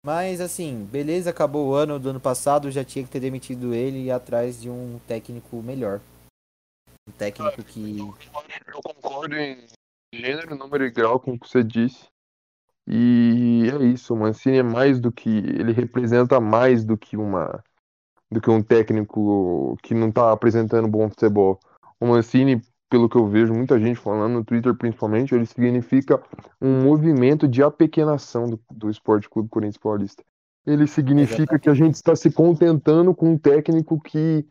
[0.06, 4.00] Mas assim, beleza, acabou o ano do ano passado, já tinha que ter demitido ele
[4.00, 6.02] e ir atrás de um técnico melhor.
[7.08, 8.00] Um técnico que.
[8.00, 9.66] Eu concordo em
[10.14, 12.06] gênero, número e grau, como você disse.
[12.86, 15.30] E é isso, o Mancini é mais do que.
[15.30, 17.64] Ele representa mais do que uma.
[18.32, 21.60] do que um técnico que não tá apresentando bom futebol.
[22.00, 26.22] O Mancini, pelo que eu vejo, muita gente falando no Twitter principalmente, ele significa
[26.62, 30.24] um movimento de apequenação do, do Esporte Clube Corinthians Paulista.
[30.66, 34.46] Ele significa que a gente está se contentando com um técnico que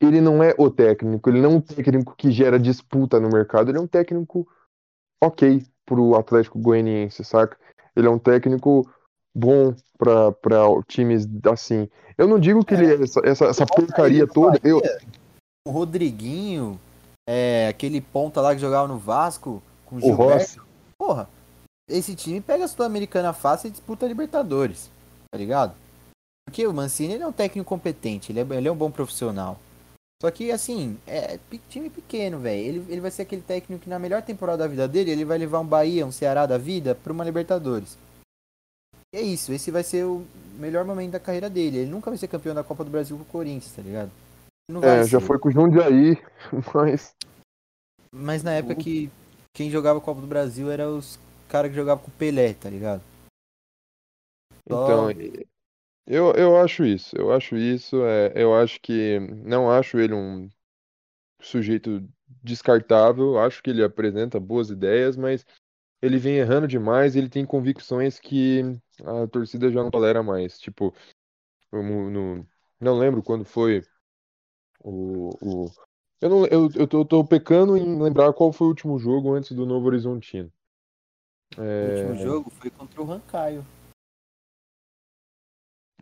[0.00, 3.70] ele não é o técnico, ele não é um técnico que gera disputa no mercado,
[3.70, 4.48] ele é um técnico
[5.22, 7.58] ok pro Atlético Goianiense, saca?
[7.94, 8.88] Ele é um técnico
[9.34, 10.32] bom para
[10.88, 11.88] times assim.
[12.16, 12.78] Eu não digo que é.
[12.78, 14.58] ele é essa, essa, essa porcaria toda.
[14.62, 14.80] Eu...
[15.66, 16.80] O Rodriguinho,
[17.32, 20.60] é, aquele ponta lá que jogava no Vasco, com o, o Rossi.
[20.98, 21.28] Porra,
[21.88, 24.90] esse time pega a Sul-Americana fácil e disputa a Libertadores,
[25.30, 25.72] tá ligado?
[26.44, 29.60] Porque o Mancini ele é um técnico competente, ele é, ele é um bom profissional.
[30.20, 32.60] Só que, assim, é time pequeno, velho.
[32.60, 35.38] Ele, ele vai ser aquele técnico que na melhor temporada da vida dele, ele vai
[35.38, 37.96] levar um Bahia, um Ceará da vida pra uma Libertadores.
[39.14, 40.26] E é isso, esse vai ser o
[40.58, 41.78] melhor momento da carreira dele.
[41.78, 44.10] Ele nunca vai ser campeão da Copa do Brasil com o Corinthians, tá ligado?
[44.82, 46.16] É, já foi com o Jundiaí,
[46.74, 47.14] mas...
[48.12, 49.10] Mas na época que
[49.52, 51.18] quem jogava Copa do Brasil era os
[51.48, 53.02] caras que jogavam com o Pelé, tá ligado?
[54.66, 55.10] Então,
[56.06, 60.48] eu, eu acho isso, eu acho isso, é, eu acho que não acho ele um
[61.40, 62.06] sujeito
[62.42, 65.44] descartável, acho que ele apresenta boas ideias, mas
[66.02, 68.62] ele vem errando demais, ele tem convicções que
[69.04, 70.94] a torcida já não tolera mais, tipo,
[71.72, 72.46] no, no-
[72.80, 73.82] não lembro quando foi
[74.82, 75.70] o, o
[76.20, 79.32] eu não, eu, eu tô, eu tô pecando em lembrar qual foi o último jogo
[79.32, 80.52] antes do Novo Horizontino.
[81.56, 83.64] O último é, jogo foi contra o Rancaio.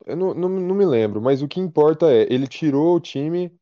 [0.05, 3.53] Eu não, não, não me lembro, mas o que importa é, ele tirou o time,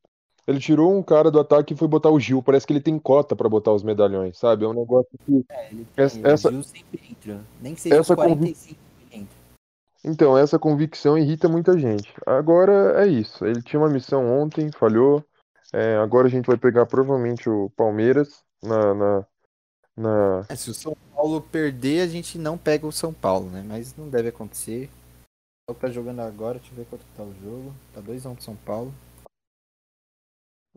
[0.47, 2.43] ele tirou um cara do ataque e foi botar o Gil.
[2.43, 4.64] Parece que ele tem cota pra botar os medalhões, sabe?
[4.64, 5.45] É um negócio que.
[5.51, 7.45] É, ele essa, o Gil sempre entra.
[7.61, 8.71] Nem que seja essa 45 convic...
[8.71, 8.86] entra.
[10.07, 12.14] Então, essa convicção irrita muita gente.
[12.24, 13.44] Agora é isso.
[13.44, 15.24] Ele tinha uma missão ontem, falhou.
[15.72, 18.94] É, agora a gente vai pegar provavelmente o Palmeiras na.
[18.94, 19.26] na,
[19.96, 20.46] na...
[20.48, 23.64] É, se o São Paulo perder, a gente não pega o São Paulo, né?
[23.66, 24.88] Mas não deve acontecer.
[25.68, 27.74] O tá jogando agora, deixa eu ver quanto tá o jogo.
[27.92, 28.94] Tá 2x1 pro São Paulo.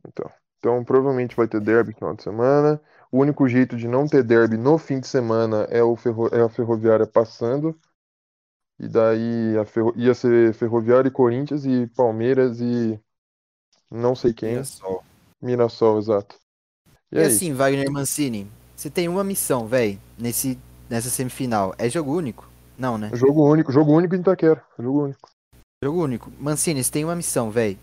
[0.07, 2.82] Então, então provavelmente vai ter derby no final de semana.
[3.11, 6.41] O único jeito de não ter derby no fim de semana é, o ferro, é
[6.41, 7.80] a Ferroviária passando.
[8.80, 12.99] E daí ferro, ia ser Ferroviária e Corinthians e Palmeiras e
[13.91, 14.51] não sei quem.
[14.51, 15.03] Mirassol.
[15.41, 16.36] Mirassol, exato.
[17.11, 20.57] E, e é assim, Wagner Mancini, você tem uma missão, velho, nesse
[20.89, 21.75] nessa semifinal.
[21.77, 22.49] É jogo único?
[22.77, 23.11] Não, né?
[23.13, 24.63] Jogo único, jogo único em Itaquera.
[24.77, 25.30] Jogo único.
[25.84, 26.32] Jogo único.
[26.39, 27.77] Mancini, você tem uma missão, velho.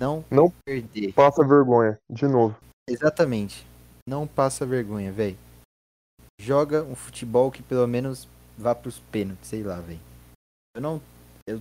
[0.00, 1.12] Não, não perder.
[1.12, 2.56] Passa vergonha, de novo.
[2.88, 3.66] Exatamente.
[4.06, 5.38] Não passa vergonha, velho.
[6.40, 8.26] Joga um futebol que pelo menos
[8.56, 10.00] vá pros pênaltis, sei lá, velho.
[10.74, 11.00] Eu não.
[11.46, 11.60] Eu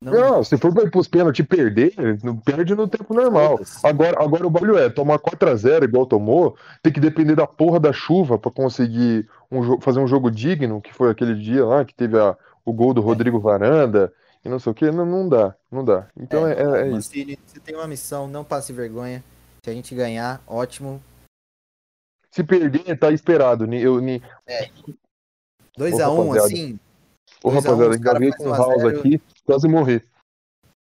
[0.00, 0.12] não...
[0.12, 3.58] não, se for pros pênaltis perder, não perde no tempo normal.
[3.82, 7.92] Agora, agora o bagulho é tomar 4x0 igual tomou, tem que depender da porra da
[7.92, 12.18] chuva para conseguir um, fazer um jogo digno, que foi aquele dia lá que teve
[12.18, 13.04] a, o gol do é.
[13.04, 14.12] Rodrigo Varanda
[14.44, 14.90] e não sei o que.
[14.90, 16.06] Não, não dá, não dá.
[16.16, 17.10] Então é, é, é isso.
[17.10, 19.24] Você tem uma missão, não passe vergonha.
[19.64, 21.02] Se a gente ganhar, ótimo.
[22.30, 23.72] Se perder, tá esperado.
[23.72, 23.98] Eu,
[24.46, 24.70] é.
[25.78, 26.78] 2x1, um, assim.
[27.42, 30.02] Ô, rapaziada, um, engasguei com o House aqui, quase morri.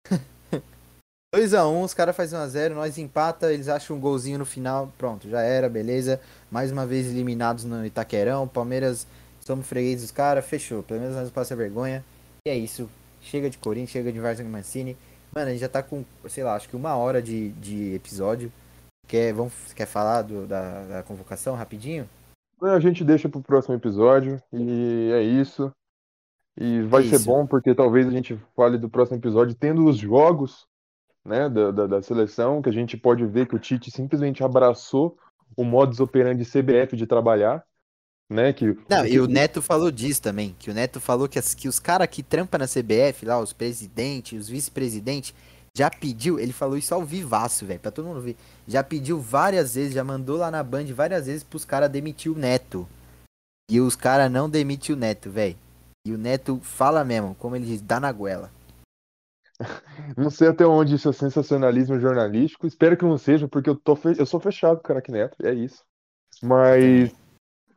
[1.34, 5.28] 2x1, um, os caras fazem 1x0, nós empata, eles acham um golzinho no final, pronto,
[5.28, 6.20] já era, beleza.
[6.50, 9.06] Mais uma vez eliminados no Itaquerão, Palmeiras,
[9.40, 10.82] somos fregueses dos caras, fechou.
[10.82, 12.04] Pelo menos nós não passa vergonha.
[12.46, 12.88] E é isso.
[13.20, 14.96] Chega de Corinthians, chega de Vargas Mancini.
[15.32, 18.52] Mano, a gente já tá com, sei lá, acho que uma hora de, de episódio.
[19.06, 22.08] Quer, vamos, quer falar do, da, da convocação rapidinho?
[22.62, 24.42] A gente deixa pro próximo episódio.
[24.52, 25.72] E é isso.
[26.58, 27.18] E vai isso.
[27.18, 30.66] ser bom porque talvez a gente fale do próximo episódio tendo os jogos
[31.24, 35.16] né, da, da, da, seleção, que a gente pode ver que o Tite simplesmente abraçou
[35.56, 37.64] o modus operandi CBF de trabalhar.
[38.28, 39.08] Né, que, Não, que...
[39.08, 42.06] e o Neto falou disso também, que o Neto falou que, as, que os caras
[42.06, 45.34] que trampam na CBF, lá, os presidentes, os vice-presidentes,
[45.76, 48.36] já pediu, ele falou isso ao vivaço, velho, pra todo mundo ver.
[48.66, 52.38] Já pediu várias vezes, já mandou lá na Band várias vezes pros caras demitir o
[52.38, 52.88] Neto.
[53.70, 55.56] E os caras não demitem o Neto, velho.
[56.06, 58.50] E o Neto fala mesmo, como ele diz, dá na goela.
[60.16, 62.66] Não sei até onde isso é sensacionalismo jornalístico.
[62.66, 64.14] Espero que não seja, porque eu, tô fe...
[64.18, 65.84] eu sou fechado com o Neto, é isso.
[66.42, 67.14] Mas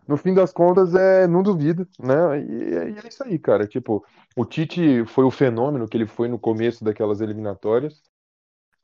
[0.08, 2.40] no fim das contas, é, não duvido, né?
[2.42, 3.68] E, é, isso aí, cara.
[3.68, 4.04] Tipo,
[4.36, 8.02] o Tite foi o fenômeno que ele foi no começo daquelas eliminatórias,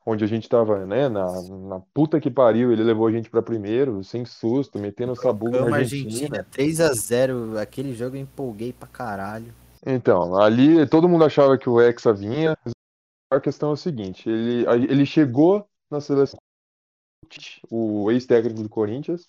[0.06, 3.42] onde a gente tava, né, na, na puta que pariu, ele levou a gente para
[3.42, 6.38] primeiro, sem susto, metendo sabugo na Argentina.
[6.38, 9.54] Argentina 3 a 0 aquele jogo eu empolguei pra caralho.
[9.86, 12.58] Então, ali todo mundo achava que o Hexa vinha,
[13.32, 16.40] a questão é o seguinte: ele, ele chegou na seleção,
[17.70, 19.26] o ex-técnico do Corinthians,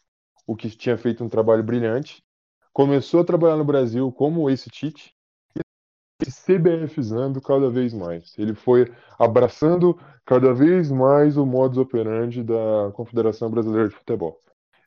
[0.51, 2.25] o que tinha feito um trabalho brilhante,
[2.73, 5.15] começou a trabalhar no Brasil como esse Tite
[5.57, 8.37] e se CBFizando cada vez mais.
[8.37, 9.97] Ele foi abraçando
[10.27, 14.41] cada vez mais o modus operandi da Confederação Brasileira de Futebol.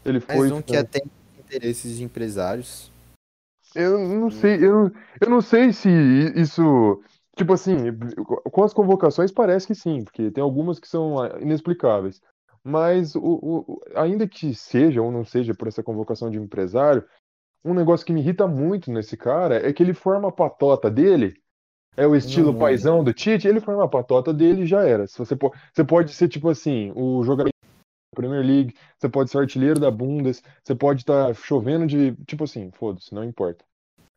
[0.04, 1.10] Ele foi mais um que atende
[1.40, 2.92] interesses de empresários.
[3.74, 4.92] Eu não sei, eu,
[5.22, 5.90] eu não sei se
[6.36, 7.02] isso
[7.36, 7.78] Tipo assim,
[8.26, 12.22] com as convocações parece que sim, porque tem algumas que são inexplicáveis.
[12.64, 17.04] Mas o, o, ainda que seja ou não seja por essa convocação de empresário,
[17.64, 21.42] um negócio que me irrita muito nesse cara é que ele forma a patota dele.
[21.96, 25.06] É o estilo não, paisão do Tite, ele forma a patota dele e já era.
[25.08, 29.30] Se você, pode, você pode ser, tipo assim, o jogador da Premier League, você pode
[29.30, 32.16] ser artilheiro da Bundes, você pode estar tá chovendo de.
[32.26, 33.64] Tipo assim, foda-se, não importa.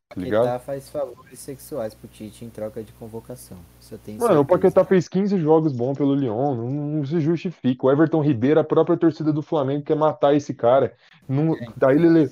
[0.08, 0.44] Tá ligado?
[0.44, 3.56] Paquetá faz favores sexuais pro Tite em troca de convocação.
[3.56, 4.40] Mano, certeza.
[4.40, 7.86] o Paquetá fez 15 jogos bons pelo Lyon, não, não, se justifica.
[7.86, 10.94] O Everton Ribeiro, a própria torcida do Flamengo quer matar esse cara.
[11.28, 11.68] Não, é.
[11.76, 12.30] Daí ele.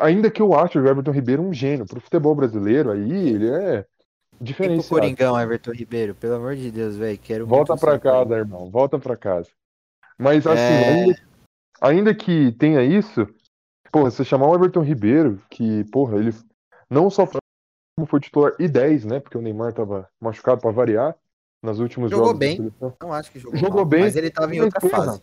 [0.00, 1.86] Ainda que eu acho o Everton Ribeiro um gênio.
[1.86, 3.86] Pro futebol brasileiro, aí ele é
[4.40, 4.82] diferente.
[4.82, 7.18] Tipo Coringão, Everton Ribeiro, pelo amor de Deus, velho.
[7.18, 8.68] Quero Volta pra casa, irmão.
[8.70, 9.48] Volta pra casa.
[10.18, 10.92] Mas assim, é...
[10.92, 11.20] ainda,
[11.80, 13.26] ainda que tenha isso,
[13.92, 16.32] porra, você chamar o Everton Ribeiro, que, porra, ele
[16.90, 19.20] não só como foi titular e 10, né?
[19.20, 21.16] Porque o Neymar tava machucado para variar
[21.62, 22.46] nas últimos jogou jogos.
[22.48, 22.94] Jogou bem.
[23.02, 25.22] Não acho que jogou, jogou bem, mas ele tava em outra fase.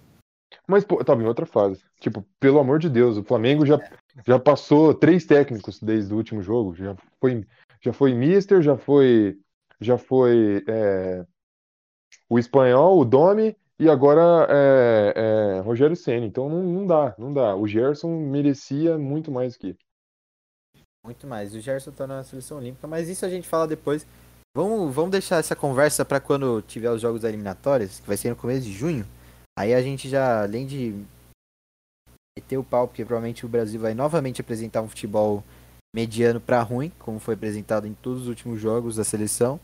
[0.67, 1.81] Mas pô, tava em outra fase.
[1.99, 3.89] Tipo, pelo amor de Deus, o Flamengo já, é.
[4.25, 6.75] já passou três técnicos desde o último jogo.
[6.75, 7.45] Já foi,
[7.81, 9.37] já foi Mister, já foi,
[9.79, 11.25] já foi é,
[12.29, 16.27] o espanhol, o Domi e agora é, é Rogério Ceni.
[16.27, 17.55] Então não, não dá, não dá.
[17.55, 19.75] O Gerson merecia muito mais que.
[21.05, 21.53] Muito mais.
[21.53, 24.07] O Gerson tá na seleção olímpica, mas isso a gente fala depois.
[24.57, 28.35] Vamos, vamos deixar essa conversa para quando tiver os jogos eliminatórios, que vai ser no
[28.35, 29.05] começo de junho.
[29.57, 31.05] Aí a gente já, além de
[32.35, 35.43] meter o pau, porque provavelmente o Brasil vai novamente apresentar um futebol
[35.95, 39.59] mediano para ruim, como foi apresentado em todos os últimos jogos da seleção.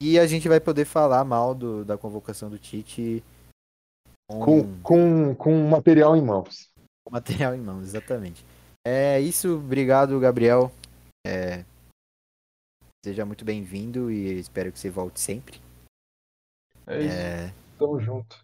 [0.00, 3.22] E a gente vai poder falar mal do, da convocação do Tite
[4.30, 6.70] com, com, com material em mãos.
[7.04, 8.44] Com material em mãos, exatamente.
[8.90, 10.72] É isso, obrigado, Gabriel.
[11.26, 11.62] É,
[13.04, 15.60] seja muito bem-vindo e espero que você volte sempre.
[16.86, 17.14] É isso.
[17.14, 17.54] É...
[17.78, 18.42] Tamo junto.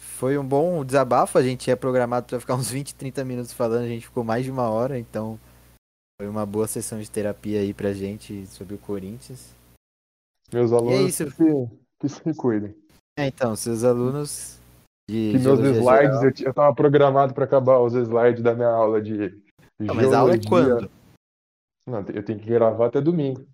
[0.00, 3.84] Foi um bom desabafo, a gente tinha programado para ficar uns 20, 30 minutos falando,
[3.84, 5.38] a gente ficou mais de uma hora, então
[6.20, 9.54] foi uma boa sessão de terapia aí pra gente sobre o Corinthians.
[10.52, 11.36] Meus alunos é isso.
[11.36, 12.74] Que, que se cuidem.
[13.16, 14.60] É, então, seus alunos
[15.08, 19.00] de, que meus slides, eu, eu tava programado para acabar os slides da minha aula
[19.00, 19.40] de
[19.86, 20.90] Não, mas a aula é quando?
[21.86, 23.46] Não, eu tenho que gravar até domingo.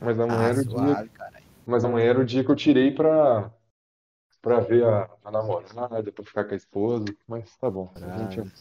[0.00, 1.10] Mas amanhã ah, era o dia.
[1.66, 3.52] Mas amanhã era o dia que eu tirei pra,
[4.40, 7.04] pra ver a, a namorada, pra ficar com a esposa.
[7.28, 7.92] Mas tá bom.
[7.96, 8.52] A gente,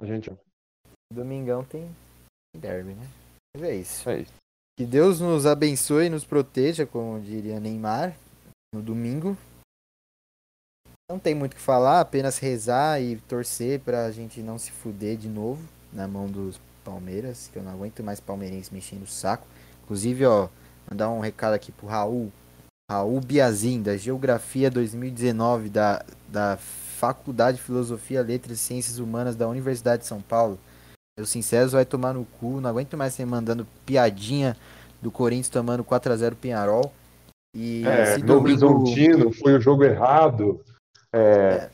[0.00, 0.32] a gente.
[1.12, 1.94] Domingão tem
[2.56, 3.08] derby, né?
[3.54, 4.10] Mas é isso.
[4.10, 4.34] É isso.
[4.76, 8.16] Que Deus nos abençoe e nos proteja, como diria Neymar,
[8.74, 9.36] no domingo.
[11.08, 15.16] Não tem muito o que falar, apenas rezar e torcer pra gente não se fuder
[15.16, 19.46] de novo na mão dos Palmeiras, que eu não aguento mais palmeirense mexendo o saco.
[19.84, 20.48] Inclusive, ó,
[20.90, 22.32] mandar um recado aqui pro Raul,
[22.90, 29.48] Raul Biazin, da Geografia 2019, da, da Faculdade de Filosofia, Letras e Ciências Humanas da
[29.48, 30.58] Universidade de São Paulo.
[31.16, 34.56] Eu sincero, vai tomar no cu, não aguento mais você mandando piadinha
[35.02, 36.92] do Corinthians tomando 4x0 Pinharol.
[37.54, 38.66] E é, no domingo...
[38.66, 40.60] Horizontino foi o jogo errado.
[41.12, 41.70] É, é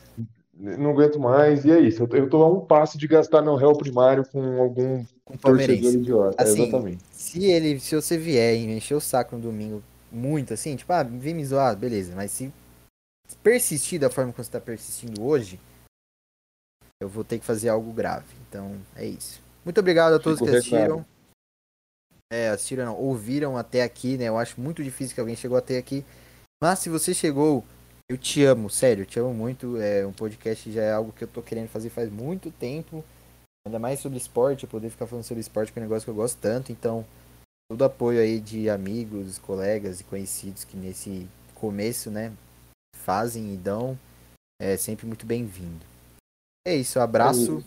[0.59, 2.03] não aguento mais, e é isso.
[2.03, 5.93] Eu, eu tô a um passo de gastar meu réu primário com algum com torcedor
[5.93, 6.41] idiota.
[6.41, 7.03] Assim, exatamente.
[7.11, 11.03] Se ele, se você vier e encher o saco no domingo muito assim, tipo, ah,
[11.03, 12.51] vem me zoar, beleza, mas se
[13.43, 15.59] persistir da forma como você tá persistindo hoje,
[16.99, 18.33] eu vou ter que fazer algo grave.
[18.47, 19.41] Então, é isso.
[19.63, 21.05] Muito obrigado a todos Fico que assistiram.
[22.31, 24.25] É, assistiram, não, ouviram até aqui, né?
[24.25, 26.03] Eu acho muito difícil que alguém chegou até aqui.
[26.61, 27.63] Mas se você chegou
[28.09, 29.77] eu te amo, sério, eu te amo muito.
[29.77, 33.03] É, um podcast já é algo que eu tô querendo fazer faz muito tempo.
[33.65, 36.15] Ainda mais sobre esporte, poder ficar falando sobre esporte que é um negócio que eu
[36.15, 36.71] gosto tanto.
[36.71, 37.05] Então,
[37.69, 42.31] todo apoio aí de amigos, colegas e conhecidos que nesse começo, né,
[42.95, 43.99] fazem e dão,
[44.61, 45.85] é sempre muito bem-vindo.
[46.65, 47.63] É isso, abraço.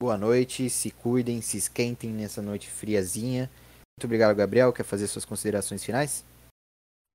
[0.00, 3.48] Boa noite, se cuidem, se esquentem nessa noite friazinha.
[3.96, 4.72] Muito obrigado, Gabriel.
[4.72, 6.24] Quer fazer suas considerações finais?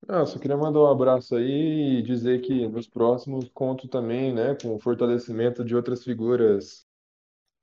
[0.08, 4.56] Ah, só queria mandar um abraço aí e dizer que nos próximos conto também, né,
[4.56, 6.86] com o fortalecimento de outras figuras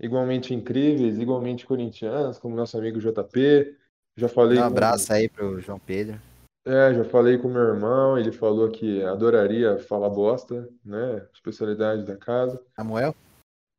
[0.00, 3.76] igualmente incríveis, igualmente corintianas, como nosso amigo JP.
[4.16, 6.20] Já falei Um com, abraço aí pro João Pedro.
[6.66, 12.16] é, já falei com meu irmão, ele falou que adoraria falar bosta, né, especialidade da
[12.16, 12.60] casa.
[12.76, 13.14] Samuel?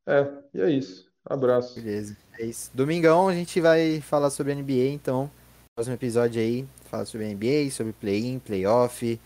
[0.07, 1.11] É, e é isso.
[1.25, 1.75] Abraço.
[1.75, 2.15] Beleza.
[2.39, 2.69] É isso.
[2.73, 5.29] Domingão a gente vai falar sobre NBA, então.
[5.75, 9.19] Próximo episódio aí, fala sobre NBA, sobre play-in, play-off,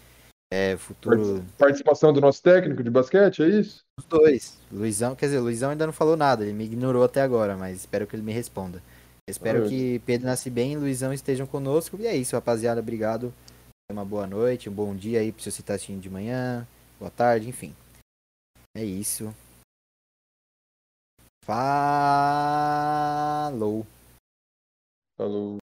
[0.52, 1.46] é, futuro.
[1.60, 3.86] Participação do nosso técnico de basquete, é isso?
[4.00, 4.58] Os dois.
[4.72, 8.08] Luizão, quer dizer, Luizão ainda não falou nada, ele me ignorou até agora, mas espero
[8.08, 8.82] que ele me responda.
[9.30, 11.98] espero ah, que Pedro Nasce bem e Luizão estejam conosco.
[12.00, 12.82] E é isso, rapaziada.
[12.82, 13.32] Obrigado.
[13.92, 17.48] Uma boa noite, um bom dia aí pra você estar assistindo de manhã, boa tarde,
[17.48, 17.76] enfim.
[18.76, 19.32] É isso.
[21.46, 21.86] Falou.
[25.16, 25.59] Falou.